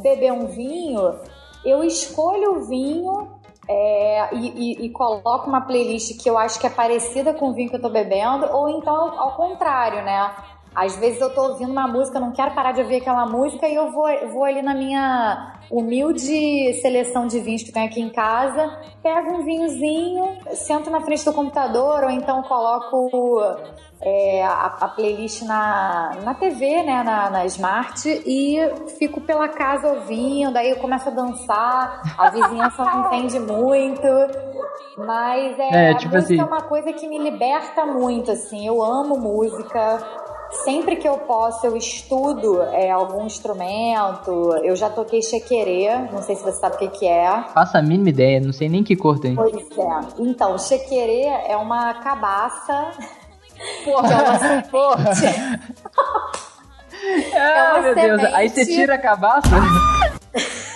[0.00, 1.18] beber um vinho,
[1.64, 3.32] eu escolho o vinho
[3.68, 7.52] é, e, e- e coloco uma playlist que eu acho que é parecida com o
[7.52, 10.32] vinho que eu tô bebendo, ou então ao contrário, né?
[10.74, 13.74] Às vezes eu tô ouvindo uma música, não quero parar de ouvir aquela música e
[13.74, 18.78] eu vou, vou ali na minha humilde seleção de vinhos que tem aqui em casa,
[19.02, 23.40] pego um vinhozinho, sento na frente do computador ou então coloco
[24.00, 28.58] é, a, a playlist na, na TV, né, na, na Smart e
[28.98, 34.06] fico pela casa ouvindo, aí eu começo a dançar, a vizinhança não entende muito,
[34.96, 38.66] mas é, É, a tipo música assim- é uma coisa que me liberta muito, assim,
[38.66, 39.98] eu amo música,
[40.64, 44.30] sempre que eu posso eu estudo é, algum instrumento,
[44.62, 47.82] eu já toquei chequerê, não sei se você sabe o que que é, Faça a
[47.82, 49.34] mínima ideia, não sei nem que cor tem.
[49.34, 50.00] Pois é.
[50.18, 52.92] Então, chequerê é uma cabaça.
[53.84, 55.14] Porra, é uma porra.
[55.14, 55.62] semente.
[57.36, 58.24] Ah, uma meu Deus.
[58.34, 58.80] Aí você semente.
[58.80, 59.48] tira a cabaça?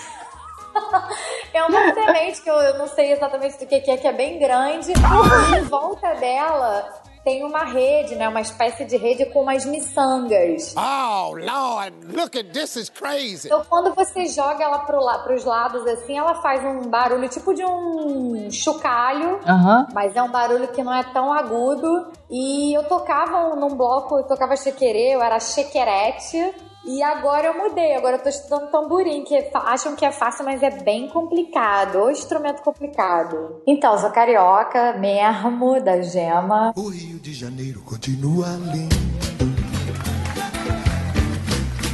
[1.54, 4.12] É uma semente que eu, eu não sei exatamente do que, que é, que é
[4.12, 4.92] bem grande.
[4.92, 6.86] E em volta dela
[7.26, 8.28] tem uma rede, né?
[8.28, 10.72] Uma espécie de rede com umas miçangas.
[10.76, 13.48] Oh, Lord, look at this is crazy.
[13.48, 17.52] Então, quando você joga ela pro la pros lados assim, ela faz um barulho tipo
[17.52, 19.40] de um chocalho.
[19.44, 19.88] Aham.
[19.92, 22.12] Mas é um barulho que não é tão agudo.
[22.30, 26.54] E eu tocava um- num bloco, eu tocava chequerê, eu era chequerete.
[26.86, 30.44] E agora eu mudei, agora eu tô estudando tamborim, que fa- acham que é fácil,
[30.44, 31.96] mas é bem complicado.
[31.98, 33.60] O instrumento complicado.
[33.66, 36.72] Então, sou carioca, mesmo, da gema.
[36.76, 38.94] O Rio de Janeiro continua lindo.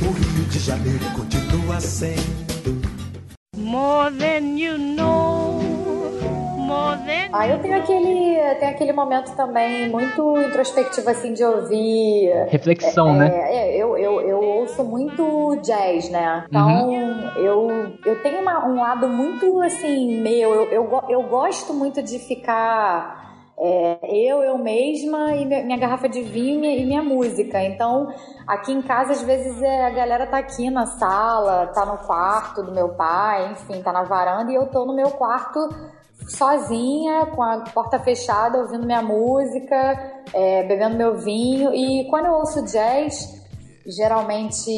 [0.06, 2.82] O Rio de Janeiro continua sendo.
[3.56, 5.61] More than you know,
[7.06, 12.30] than Ah, eu tenho aquele, tenho aquele momento também muito introspectivo, assim, de ouvir.
[12.48, 13.28] Reflexão, é, né?
[13.54, 16.44] É, eu, eu, eu ouço muito jazz, né?
[16.48, 20.54] Então, eu, eu tenho uma- um lado muito, assim, meu.
[20.54, 23.22] Eu, eu, eu gosto muito de ficar.
[23.58, 27.62] é, eu, eu mesma e minha, minha garrafa de vinho e minha, e minha música.
[27.62, 28.08] Então,
[28.46, 32.62] aqui em casa, às vezes, é, a galera tá aqui na sala, tá no quarto
[32.62, 35.60] do meu pai, enfim, tá na varanda e eu tô no meu quarto
[36.28, 39.98] sozinha, com a porta fechada, ouvindo minha música,
[40.32, 41.74] é, bebendo meu vinho.
[41.74, 43.40] E quando eu ouço jazz,
[43.84, 44.70] geralmente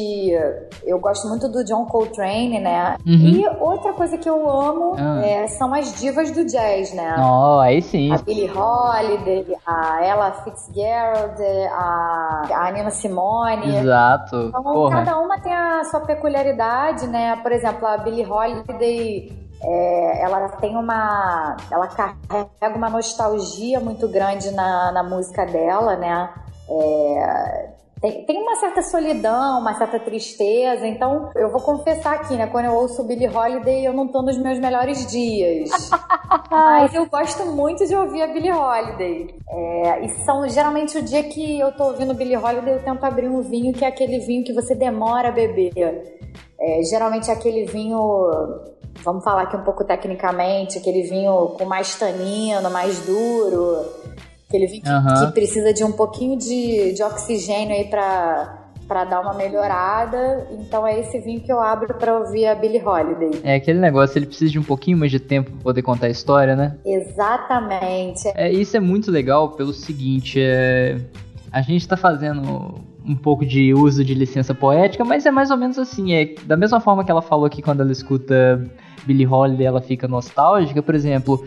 [0.83, 2.97] eu gosto muito do John Coltrane, né?
[3.05, 3.13] Uhum.
[3.13, 5.21] E outra coisa que eu amo Ah.
[5.25, 7.15] é, são as divas do jazz, né?
[7.19, 8.11] Ó, aí sim.
[8.11, 11.39] A Billie Holiday, a Ella Fitzgerald,
[11.71, 13.77] a, a Nina Simone.
[13.77, 14.35] Exato.
[14.49, 15.03] Então, Porra.
[15.03, 17.35] cada uma tem a sua peculiaridade, né?
[17.43, 19.31] Por exemplo, a Billie Holiday,
[19.61, 21.57] é, ela tem uma...
[21.71, 26.33] Ela carrega uma nostalgia muito grande na, na música dela, né?
[26.69, 30.85] É, tem, tem uma certa solidão, uma certa tristeza.
[30.85, 32.45] Então, eu vou confessar aqui, né?
[32.47, 35.69] Quando eu ouço Billie Holiday, eu não tô nos meus melhores dias.
[36.51, 39.35] Mas eu gosto muito de ouvir a Billie Holiday.
[39.49, 43.27] É, e são geralmente o dia que eu tô ouvindo Billie Holiday, eu tento abrir
[43.27, 46.19] um vinho que é aquele vinho que você demora a beber.
[46.59, 47.99] É, geralmente é aquele vinho,
[49.03, 53.85] vamos falar aqui um pouco tecnicamente, aquele vinho com mais tanino, mais duro,
[54.47, 55.27] aquele vinho que- Aham.
[55.27, 60.47] que precisa de um pouquinho de, de oxigênio aí pra, pra dar uma melhorada.
[60.51, 63.41] Então é esse vinho que eu abro pra ouvir a Billie Holiday.
[63.43, 66.09] É aquele negócio, ele precisa de um pouquinho mais de tempo pra poder contar a
[66.09, 66.77] história, né?
[66.85, 68.31] Exatamente.
[68.33, 70.99] É, isso é muito legal pelo seguinte, é,
[71.51, 72.75] a gente tá fazendo
[73.07, 76.57] um pouco de uso de licença poética, mas é mais ou menos assim, é da
[76.57, 78.63] mesma forma que ela falou aqui quando ela escuta
[79.05, 81.45] Billie Holiday, ela fica nostálgica, por exemplo,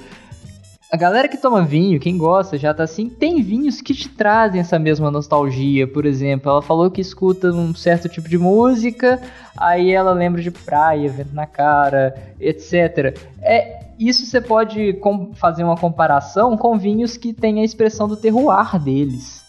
[0.90, 4.60] a galera que toma vinho, quem gosta, já tá assim, tem vinhos que te trazem
[4.60, 9.20] essa mesma nostalgia, por exemplo, ela falou que escuta um certo tipo de música,
[9.54, 13.14] aí ela lembra de praia, vento na cara, etc.
[13.42, 14.98] É, isso você pode
[15.34, 19.44] fazer uma comparação com vinhos que têm a expressão do terroir deles.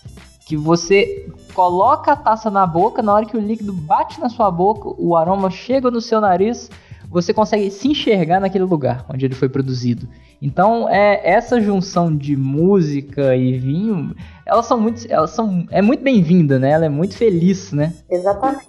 [0.46, 4.50] Que você coloca a taça na boca, na hora que o líquido bate na sua
[4.50, 6.70] boca, o aroma chega no seu nariz,
[7.10, 10.08] você consegue se enxergar naquele lugar onde ele foi produzido.
[10.42, 16.02] Então, é essa junção de música e vinho, elas são muito, elas são, é muito
[16.02, 16.72] bem-vinda, né?
[16.72, 17.94] Ela é muito feliz, né?
[18.10, 18.66] Exatamente.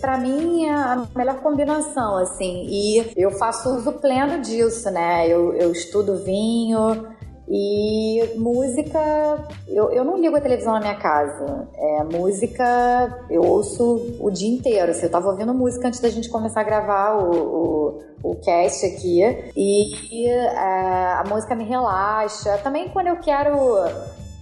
[0.00, 2.66] Pra mim é a melhor combinação, assim.
[2.68, 5.26] E eu faço uso pleno disso, né?
[5.26, 7.06] Eu, eu estudo vinho
[7.54, 9.46] e música.
[9.68, 11.68] Eu, eu não ligo a televisão na minha casa.
[11.76, 14.90] É, música eu ouço o dia inteiro.
[14.90, 18.86] Assim, eu tava ouvindo música antes da gente começar a gravar o, o, o cast
[18.86, 19.20] aqui.
[19.54, 22.56] E é, a música me relaxa.
[22.62, 23.76] Também quando eu quero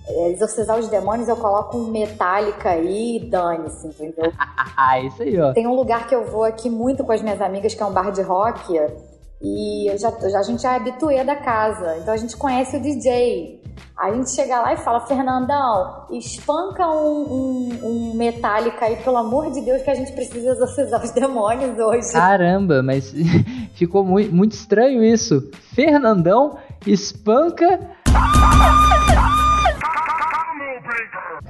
[0.07, 4.33] é, exorcizar os demônios, eu coloco um Metallica aí e dane-se, entendeu?
[4.83, 5.53] Ah, isso aí, ó.
[5.53, 7.93] Tem um lugar que eu vou aqui muito com as minhas amigas, que é um
[7.93, 8.79] bar de rock,
[9.43, 12.77] e eu já, já- a gente já é habituê da casa, então a gente conhece
[12.77, 13.59] o DJ.
[13.99, 19.51] A gente chega lá e fala, Fernandão, espanca um, um, um Metallica aí, pelo amor
[19.51, 22.13] de Deus, que a gente precisa exorcizar os demônios hoje.
[22.13, 23.13] Caramba, mas
[23.75, 25.51] ficou muito, muito estranho isso.
[25.75, 27.79] Fernandão espanca.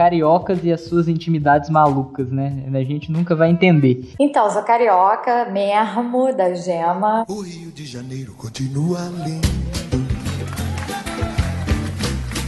[0.00, 2.64] Cariocas e as suas intimidades malucas, né?
[2.72, 4.14] A gente nunca vai entender.
[4.18, 7.26] Então, sou carioca mesmo, da gema.
[7.28, 9.46] O Rio de Janeiro continua lindo.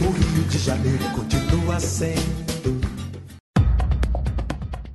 [0.01, 2.52] O Rio de Janeiro continua sendo.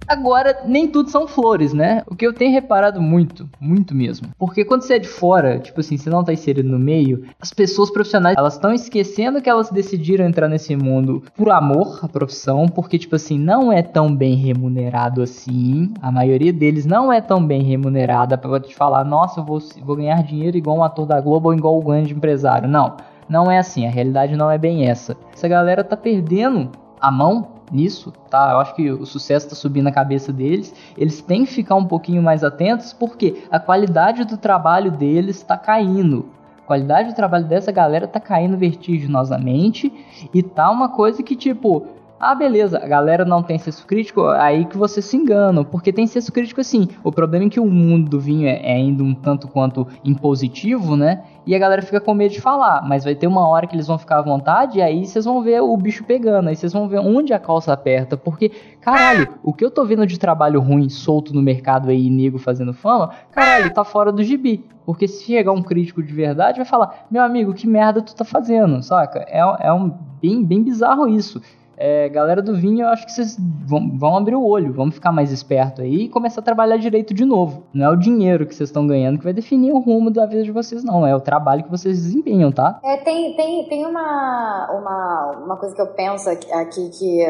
[0.09, 2.02] Agora, nem tudo são flores, né?
[2.06, 4.28] O que eu tenho reparado muito, muito mesmo.
[4.38, 7.52] Porque quando você é de fora, tipo assim, você não tá inserido no meio, as
[7.52, 12.66] pessoas profissionais, elas estão esquecendo que elas decidiram entrar nesse mundo por amor à profissão,
[12.66, 15.92] porque, tipo assim, não é tão bem remunerado assim.
[16.00, 19.96] A maioria deles não é tão bem remunerada pra te falar, nossa, eu vou, vou
[19.96, 22.68] ganhar dinheiro igual um ator da Globo ou igual um grande empresário.
[22.68, 22.96] Não.
[23.28, 25.14] Não é assim, a realidade não é bem essa.
[25.34, 26.70] Essa galera tá perdendo
[27.01, 28.51] a mão nisso, tá?
[28.53, 30.74] Eu acho que o sucesso tá subindo na cabeça deles.
[30.96, 35.57] Eles têm que ficar um pouquinho mais atentos porque a qualidade do trabalho deles tá
[35.57, 36.26] caindo.
[36.62, 39.92] A qualidade do trabalho dessa galera tá caindo vertiginosamente
[40.32, 41.86] e tá uma coisa que tipo,
[42.20, 46.06] ah, beleza, a galera não tem senso crítico, aí que você se engana, porque tem
[46.06, 46.88] senso crítico assim.
[47.04, 50.96] O problema é que o mundo do vinho é, é ainda um tanto quanto impositivo,
[50.96, 51.22] né?
[51.46, 53.86] E a galera fica com medo de falar, mas vai ter uma hora que eles
[53.86, 56.88] vão ficar à vontade e aí vocês vão ver o bicho pegando, aí vocês vão
[56.88, 58.50] ver onde a calça aperta, porque,
[58.80, 62.72] caralho, o que eu tô vendo de trabalho ruim solto no mercado aí, nego fazendo
[62.72, 64.64] fama, caralho, tá fora do gibi.
[64.84, 68.24] Porque se chegar um crítico de verdade, vai falar, meu amigo, que merda tu tá
[68.24, 69.20] fazendo, saca?
[69.28, 71.42] É, é um bem, bem bizarro isso.
[71.81, 75.12] É, galera do vinho, eu acho que vocês vão, vão abrir o olho, vamos ficar
[75.12, 77.62] mais esperto aí e começar a trabalhar direito de novo.
[77.72, 80.43] Não é o dinheiro que vocês estão ganhando que vai definir o rumo da vida
[80.43, 81.07] de vocês, não.
[81.07, 82.81] É o trabalho que vocês desempenham, tá?
[82.83, 87.24] É, tem, tem, tem uma, uma, uma coisa que eu penso aqui, aqui que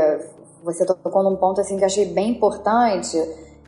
[0.65, 3.19] você tocou num ponto assim que eu achei bem importante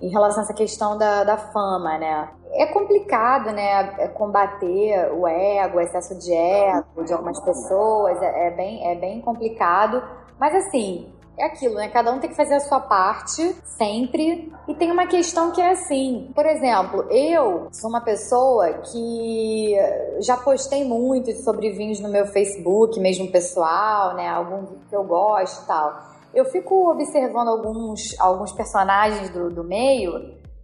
[0.01, 2.29] em relação a essa questão da, da fama, né?
[2.53, 8.49] É complicado, né, é combater o ego, o excesso de ego de algumas pessoas, é,
[8.49, 10.03] é bem, é bem complicado,
[10.39, 11.89] mas assim, é aquilo, né?
[11.89, 14.53] Cada um tem que fazer a sua parte, sempre.
[14.69, 19.75] E tem uma questão que é assim, por exemplo, eu sou uma pessoa que
[20.21, 24.29] já postei muito sobre vinhos no meu Facebook, mesmo pessoal, né?
[24.29, 26.10] Algum que eu gosto e tal.
[26.35, 30.13] Eu fico observando alguns, alguns personagens do, do meio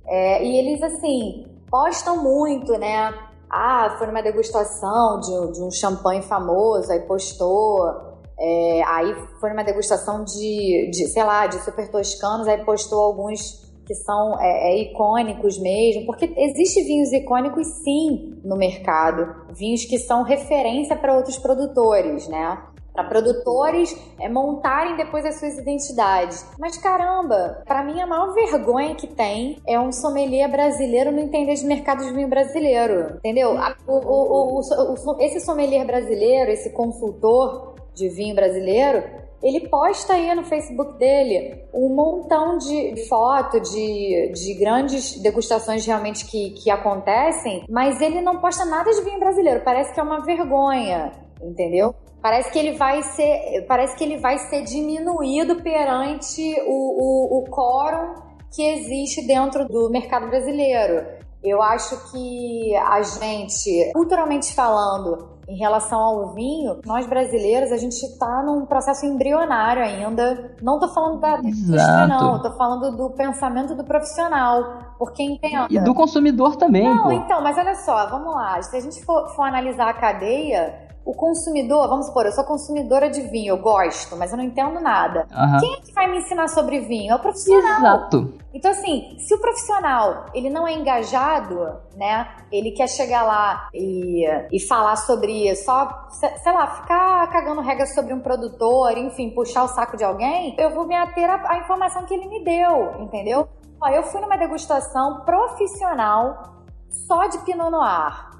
[0.06, 3.12] é, e eles, assim, postam muito, né?
[3.50, 9.64] Ah, foi numa degustação de, de um champanhe famoso, aí postou É, aí foi numa
[9.64, 14.82] degustação de, de, sei lá, de super toscanos, aí postou alguns que são é, é,
[14.82, 21.38] icônicos mesmo, porque existe vinhos icônicos sim no mercado, vinhos que são referência para outros
[21.38, 22.62] produtores, né?
[22.96, 26.46] Para produtores é, montarem depois as suas identidades.
[26.58, 31.54] Mas caramba, para mim a maior vergonha que tem é um sommelier brasileiro não entender
[31.54, 33.54] de mercado de vinho brasileiro, entendeu?
[33.86, 39.04] O, o, o, esse sommelier brasileiro, esse consultor de vinho brasileiro,
[39.42, 46.26] ele posta aí no Facebook dele um montão de foto de, de grandes degustações realmente
[46.26, 49.60] que, que acontecem, mas ele não posta nada de vinho brasileiro.
[49.62, 51.94] Parece que é uma vergonha, entendeu?
[52.22, 57.44] Parece que ele vai ser, parece que ele vai ser diminuído perante o, o, o
[57.50, 58.14] quórum
[58.52, 61.06] que existe dentro do mercado brasileiro.
[61.42, 67.94] Eu acho que a gente, culturalmente falando, em relação ao vinho, nós brasileiros, a gente
[68.02, 70.56] está num processo embrionário ainda.
[70.60, 72.42] Não tô falando da indústria, não.
[72.42, 74.94] Tô falando do pensamento do profissional.
[74.98, 75.68] Porque entenda.
[75.70, 76.82] E do consumidor também.
[76.82, 77.12] Não, pô.
[77.12, 78.60] então, mas olha só, vamos lá.
[78.62, 83.08] Se a gente for, for analisar a cadeia, o consumidor, vamos supor, eu sou consumidora
[83.08, 85.26] de vinho, eu gosto, mas eu não entendo nada.
[85.32, 85.58] Aham.
[85.60, 87.12] Quem é que vai me ensinar sobre vinho?
[87.12, 87.78] É o profissional.
[87.78, 88.34] Exato.
[88.52, 92.26] Então, assim, se o profissional ele não é engajado, né?
[92.50, 97.86] Ele quer chegar lá e, e falar sobre só, se- sei lá, ficar cagando regra
[97.86, 102.04] sobre um produtor, enfim, puxar o saco de alguém, eu vou me ater à informação
[102.04, 103.46] que ele me deu, entendeu?
[103.80, 108.30] Ó, eu fui numa degustação profissional só de Pinot Noir,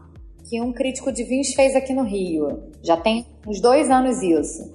[0.49, 2.71] que um crítico de vinhos fez aqui no Rio.
[2.83, 4.73] Já tem uns dois anos isso.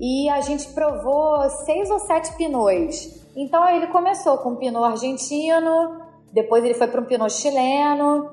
[0.00, 3.20] E a gente provou seis ou sete pinots.
[3.36, 6.00] Então ele começou com um pinot argentino,
[6.32, 8.28] depois ele foi para um pinot chileno,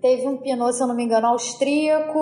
[0.00, 2.18] teve um pinot, se eu não me engano, austríaco,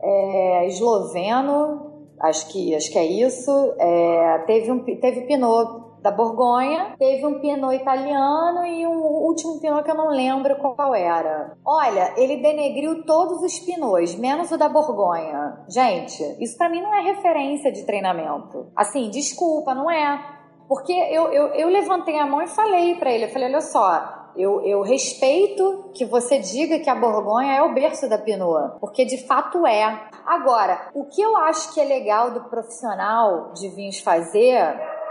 [0.00, 3.50] é, esloveno, acho que, acho que é isso.
[3.78, 9.82] É, teve, um, teve pinot da Borgonha, teve um pinot italiano e um último pinot
[9.82, 11.56] que eu não lembro qual era.
[11.64, 15.64] Olha, ele denegriu todos os pinots, menos o da Borgonha.
[15.68, 18.66] Gente, isso pra mim não é referência de treinamento.
[18.74, 20.38] Assim, desculpa, não é.
[20.68, 24.20] Porque eu, eu, eu levantei a mão e falei pra ele, eu falei, olha só,
[24.36, 29.04] eu, eu respeito que você diga que a Borgonha é o berço da Pinot, porque
[29.04, 30.08] de fato é.
[30.26, 34.62] Agora, o que eu acho que é legal do profissional de vinhos fazer,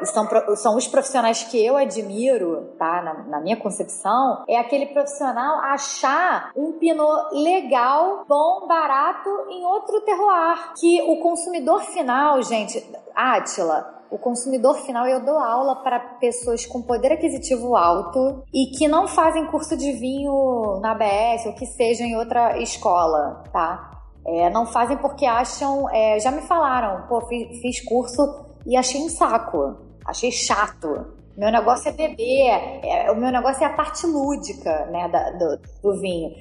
[0.03, 3.01] são, são os profissionais que eu admiro, tá?
[3.01, 10.01] Na, na minha concepção, é aquele profissional achar um pinot legal, bom, barato em outro
[10.01, 10.73] terroir.
[10.79, 12.83] Que o consumidor final, gente,
[13.15, 18.87] Átila, o consumidor final, eu dou aula para pessoas com poder aquisitivo alto e que
[18.87, 23.91] não fazem curso de vinho na ABS ou que seja em outra escola, tá?
[24.25, 25.89] É, não fazem porque acham.
[25.89, 29.75] é, já me falaram, pô, fiz, fiz curso e achei um saco,
[30.09, 31.07] achei chato.
[31.37, 35.59] Meu negócio é beber, é, o meu negócio é a parte lúdica, né, da- do,
[35.81, 36.31] do vinho.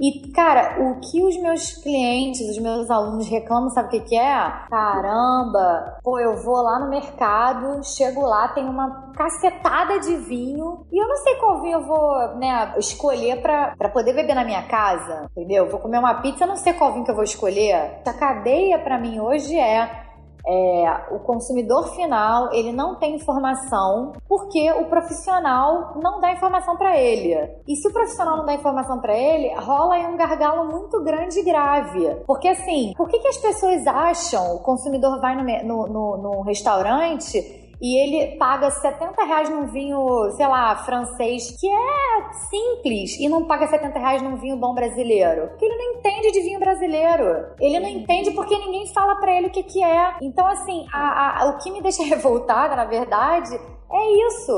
[0.00, 4.16] E, cara, o que os meus clientes, os meus alunos reclamam, sabe o que, que
[4.16, 4.32] é?
[4.70, 11.02] Caramba, pô, eu vou lá no mercado, chego lá, tem uma cacetada de vinho e
[11.02, 15.26] eu não sei qual vinho eu vou, né, escolher pra, poder beber na minha casa,
[15.32, 15.68] entendeu?
[15.68, 18.00] Vou comer uma pizza, não sei qual vinho que eu vou escolher.
[18.06, 20.07] A cadeia pra mim hoje é
[20.46, 26.96] é, o consumidor final ele não tem informação porque o profissional não dá informação para
[26.96, 27.34] ele.
[27.66, 31.38] E se o profissional não dá informação para ele, rola aí um gargalo muito grande
[31.38, 32.16] e grave.
[32.26, 36.42] Porque assim, por que, que as pessoas acham, o consumidor vai no, no, no, no
[36.42, 43.28] restaurante e ele paga 70 reais num vinho, sei lá, francês, que é simples, e
[43.28, 45.48] não paga 70 reais num vinho bom brasileiro.
[45.48, 47.46] Porque ele não entende de vinho brasileiro.
[47.60, 50.14] Ele não entende porque ninguém fala pra ele o que, que é.
[50.22, 53.54] Então, assim, a- a- o que me deixa revoltada, na verdade,
[53.90, 54.52] é isso.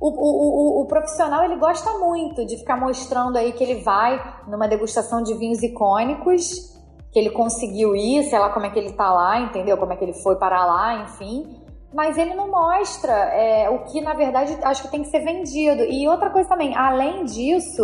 [0.00, 4.20] O, o, o, o profissional ele gosta muito de ficar mostrando aí que ele vai
[4.46, 6.76] numa degustação de vinhos icônicos,
[7.12, 9.78] que ele conseguiu ir, sei lá como é que ele tá lá, entendeu?
[9.78, 11.62] Como é que ele foi para lá, enfim.
[11.96, 15.82] Mas ele não mostra é, o que, na verdade, acho que tem que ser vendido.
[15.82, 17.82] E outra coisa também, além disso,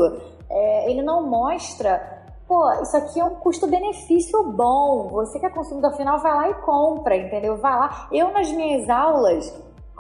[0.51, 2.21] é, ele não mostra.
[2.47, 5.09] Pô, isso aqui é um custo-benefício bom.
[5.13, 7.57] Você que é consumidor final vai lá e compra, entendeu?
[7.57, 8.09] Vai lá.
[8.13, 9.51] Eu, nas minhas aulas,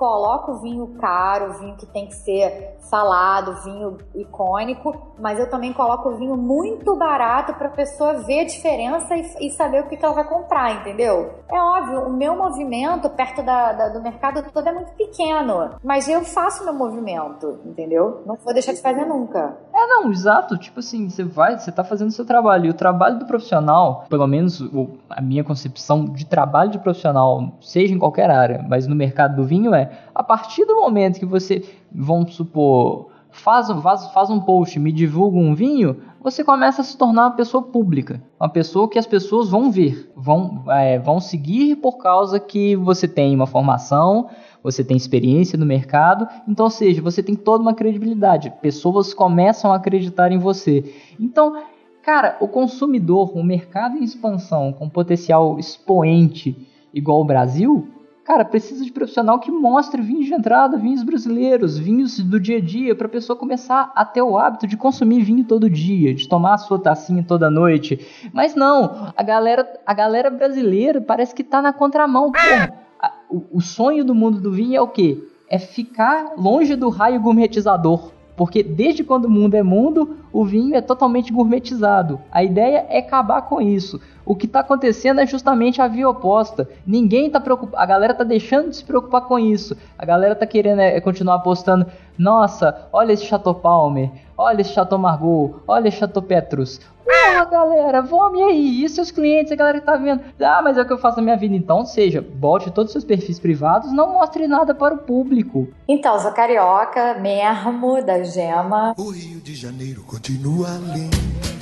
[0.02, 6.10] coloco vinho caro, vinho que tem que ser falado, vinho icônico, mas eu também coloco
[6.16, 10.04] vinho muito barato para a pessoa ver a diferença e, e saber o que, que
[10.04, 11.34] ela vai comprar, entendeu?
[11.48, 16.08] É óbvio, o meu movimento perto da- da- do mercado todo é muito pequeno, mas
[16.08, 18.22] eu faço meu movimento, entendeu?
[18.26, 19.56] Não vou deixar de fazer nunca.
[19.74, 20.56] É, não, exato.
[20.58, 22.66] Tipo assim, você vai, você tá fazendo seu trabalho.
[22.66, 27.52] E o trabalho do profissional, pelo menos o- a minha concepção de trabalho de profissional,
[27.60, 31.26] seja em qualquer área, mas no mercado do vinho é, a partir do momento que
[31.26, 36.82] você, vamos supor, faz, um- faz, faz um post, me divulga um vinho, você começa
[36.82, 38.22] a se tornar uma pessoa pública.
[38.38, 43.08] Uma pessoa que as pessoas vão ver, vão, é, vão seguir por causa que você
[43.08, 44.28] tem uma formação,
[44.62, 48.52] você tem experiência no mercado, então, ou seja, você tem toda uma credibilidade.
[48.62, 50.94] Pessoas começam a acreditar em você.
[51.18, 51.56] Então,
[52.02, 57.88] cara, o consumidor, um mercado em expansão com potencial expoente igual o Brasil,
[58.24, 62.60] cara, precisa de profissional que mostre vinhos de entrada, vinhos brasileiros, vinhos do dia a
[62.60, 66.28] dia, para a pessoa começar a ter o hábito de consumir vinho todo dia, de
[66.28, 67.98] tomar a sua tacinha toda noite.
[68.32, 72.30] Mas não, a galera, a galera brasileira parece que tá na contramão.
[72.36, 72.91] A-
[73.32, 75.24] o, o sonho do mundo do vinho é o quê?
[75.48, 78.12] É ficar longe do raio gourmetizador.
[78.36, 82.20] Porque desde quando o mundo é mundo, o vinho é totalmente gourmetizado.
[82.30, 84.00] A ideia é acabar com isso.
[84.24, 86.68] O que está acontecendo é justamente a via oposta.
[86.86, 87.82] Ninguém tá preocupado.
[87.82, 89.76] A galera tá deixando de se preocupar com isso.
[89.98, 91.86] A galera tá querendo é, continuar postando.
[92.16, 94.10] Nossa, olha esse Chateau Palmer.
[94.36, 95.56] Olha esse Chateau Margaux.
[95.66, 96.80] Olha esse Chateau Petrus.
[97.04, 98.84] Porra, galera, vamos e aí?
[98.84, 100.22] E seus clientes, a galera que tá vendo?
[100.40, 101.54] Ah, mas é o que eu faço na minha vida.
[101.54, 105.68] Então, seja, bote todos os seus perfis privados, não mostre nada para o público.
[105.88, 108.94] Então, sou carioca mesmo, da Gema.
[108.96, 111.61] O Rio de Janeiro continua lindo.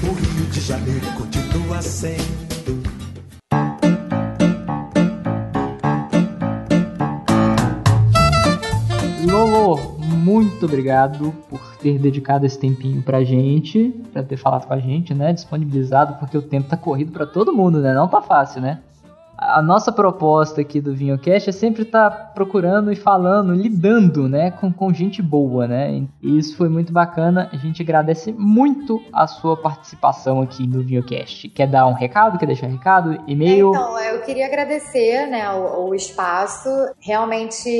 [0.00, 2.48] O Rio de Janeiro continua sendo.
[9.28, 14.78] Lolo, muito obrigado por ter dedicado esse tempinho pra gente, pra ter falado com a
[14.78, 15.32] gente, né?
[15.32, 17.92] Disponibilizado, porque o tempo tá corrido pra todo mundo, né?
[17.92, 18.78] Não tá fácil, né?
[19.38, 24.72] A nossa proposta aqui do VinhoCast é sempre estar procurando e falando, lidando, né, com,
[24.72, 26.02] com gente boa, né?
[26.20, 27.48] E isso foi muito bacana.
[27.52, 31.48] A gente agradece muito a sua participação aqui no VinhoCast.
[31.50, 32.36] Quer dar um recado?
[32.36, 33.22] Quer deixar um recado?
[33.28, 33.68] E-mail?
[33.68, 36.68] Então, eu queria agradecer né, o, o espaço.
[36.98, 37.70] Realmente,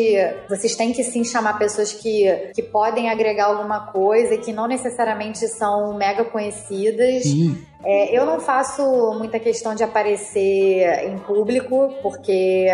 [0.49, 4.69] vocês têm que sim chamar pessoas que, que podem agregar alguma coisa e que não
[4.69, 7.25] necessariamente são mega conhecidas.
[7.25, 7.59] Sim.
[7.85, 8.83] É, eu não faço
[9.17, 12.67] muita questão de aparecer em público, porque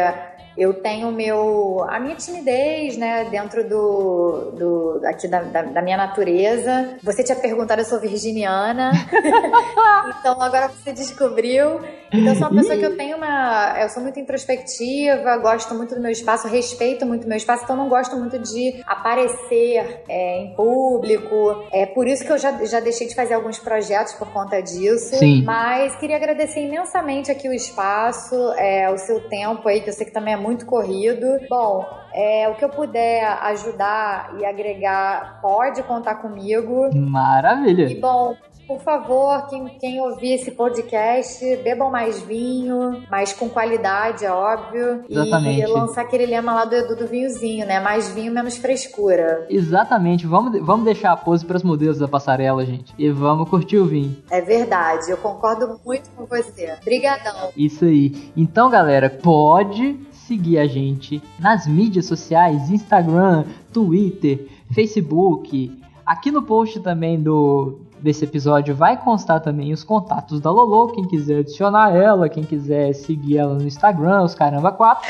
[0.57, 5.97] eu tenho meu a minha timidez, né, dentro do, do aqui da, da, da minha
[5.97, 6.97] natureza.
[7.03, 8.93] Você tinha perguntado, eu sou virginiana,
[10.21, 11.81] então agora você descobriu.
[12.13, 15.95] Então eu sou uma pessoa que eu tenho uma, eu sou muito introspectiva, gosto muito
[15.97, 20.39] do meu espaço, respeito muito o meu espaço, então não gosto muito de aparecer é,
[20.39, 21.67] em público.
[21.73, 25.17] É por isso que eu já, já deixei de fazer alguns projetos por conta disso.
[25.17, 25.43] Sim.
[25.43, 30.07] Mas queria agradecer imensamente aqui o espaço, é, o seu tempo aí, que eu sei
[30.07, 31.27] que também é muito corrido.
[31.49, 36.91] Bom, é, o que eu puder ajudar e agregar, pode contar comigo.
[36.95, 37.91] Maravilha.
[37.91, 38.37] E bom,
[38.67, 45.05] por favor, quem, quem ouvir esse podcast, bebam mais vinho, mas com qualidade, é óbvio.
[45.09, 45.61] Exatamente.
[45.61, 47.81] E lançar aquele lema lá do Edu do vinhozinho, né?
[47.81, 49.47] Mais vinho, menos frescura.
[49.51, 50.27] Exatamente.
[50.27, 52.95] Vamos, vamos deixar a pose para os modelos da passarela, gente.
[52.99, 54.17] E vamos curtir o vinho.
[54.31, 56.75] É verdade, eu concordo muito com você.
[56.81, 57.51] Obrigadão.
[57.57, 58.33] Isso aí.
[58.37, 65.79] Então, galera, pode seguir a gente nas mídias sociais, Instagram, Twitter, Facebook.
[66.05, 71.07] Aqui no post também do desse episódio vai constar também os contatos da Lolo, quem
[71.07, 75.09] quiser adicionar ela, quem quiser seguir ela no Instagram, os caramba 4.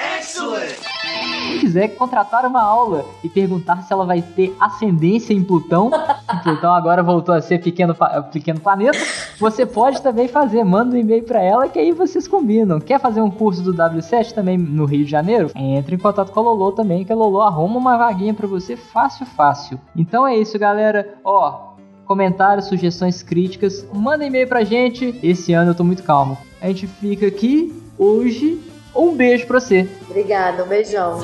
[1.49, 5.91] Quem quiser contratar uma aula e perguntar se ela vai ter ascendência em Plutão,
[6.45, 7.97] Plutão agora voltou a ser pequeno,
[8.33, 8.99] pequeno planeta,
[9.39, 12.81] você pode também fazer, manda um e-mail pra ela que aí vocês combinam.
[12.81, 15.51] Quer fazer um curso do W7 também no Rio de Janeiro?
[15.55, 18.77] Entre em contato com a Lolo também, que a Lolo arruma uma vaguinha pra você
[18.77, 19.81] fácil, fácil.
[19.97, 21.15] Então é isso, galera.
[21.25, 21.75] Ó,
[22.05, 25.19] comentários, sugestões, críticas, manda e-mail pra gente.
[25.23, 26.39] Esse ano eu tô muito calmo.
[26.61, 28.61] A gente fica aqui hoje.
[28.95, 29.89] Um beijo pra você.
[30.09, 31.19] Obrigada, um beijão.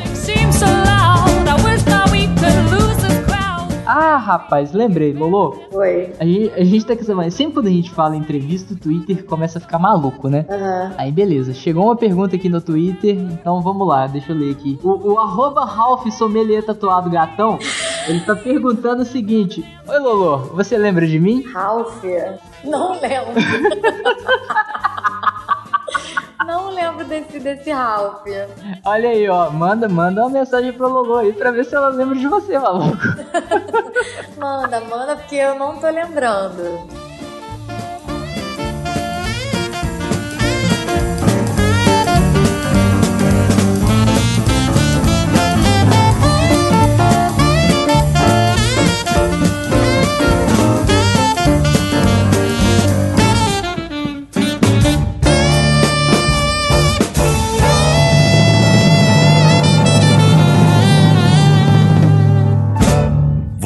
[3.92, 5.60] Ah, rapaz, lembrei, Lolo.
[5.72, 6.12] Oi.
[6.20, 7.36] A gente, a gente tá com essa.
[7.36, 10.46] Sempre quando a gente fala em entrevista, o Twitter começa a ficar maluco, né?
[10.48, 10.94] Aham.
[10.96, 14.78] Aí beleza, chegou uma pergunta aqui no Twitter, então vamos lá, deixa eu ler aqui.
[14.84, 17.58] O, o arroba Ralph Sommelier Tatuado Gatão,
[18.06, 21.42] ele tá perguntando o seguinte: Oi Lolo, você lembra de mim?
[21.52, 22.04] Ralph?
[22.62, 23.34] Não lembro.
[26.50, 28.26] Não lembro desse, desse Ralph.
[28.84, 32.18] Olha aí, ó, manda, manda uma mensagem pro Lolo aí pra ver se ela lembra
[32.18, 32.98] de você, maluco.
[34.36, 36.88] Manda, manda, porque eu não tô lembrando.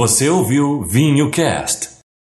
[0.05, 1.93] Você ouviu Vinho Cast.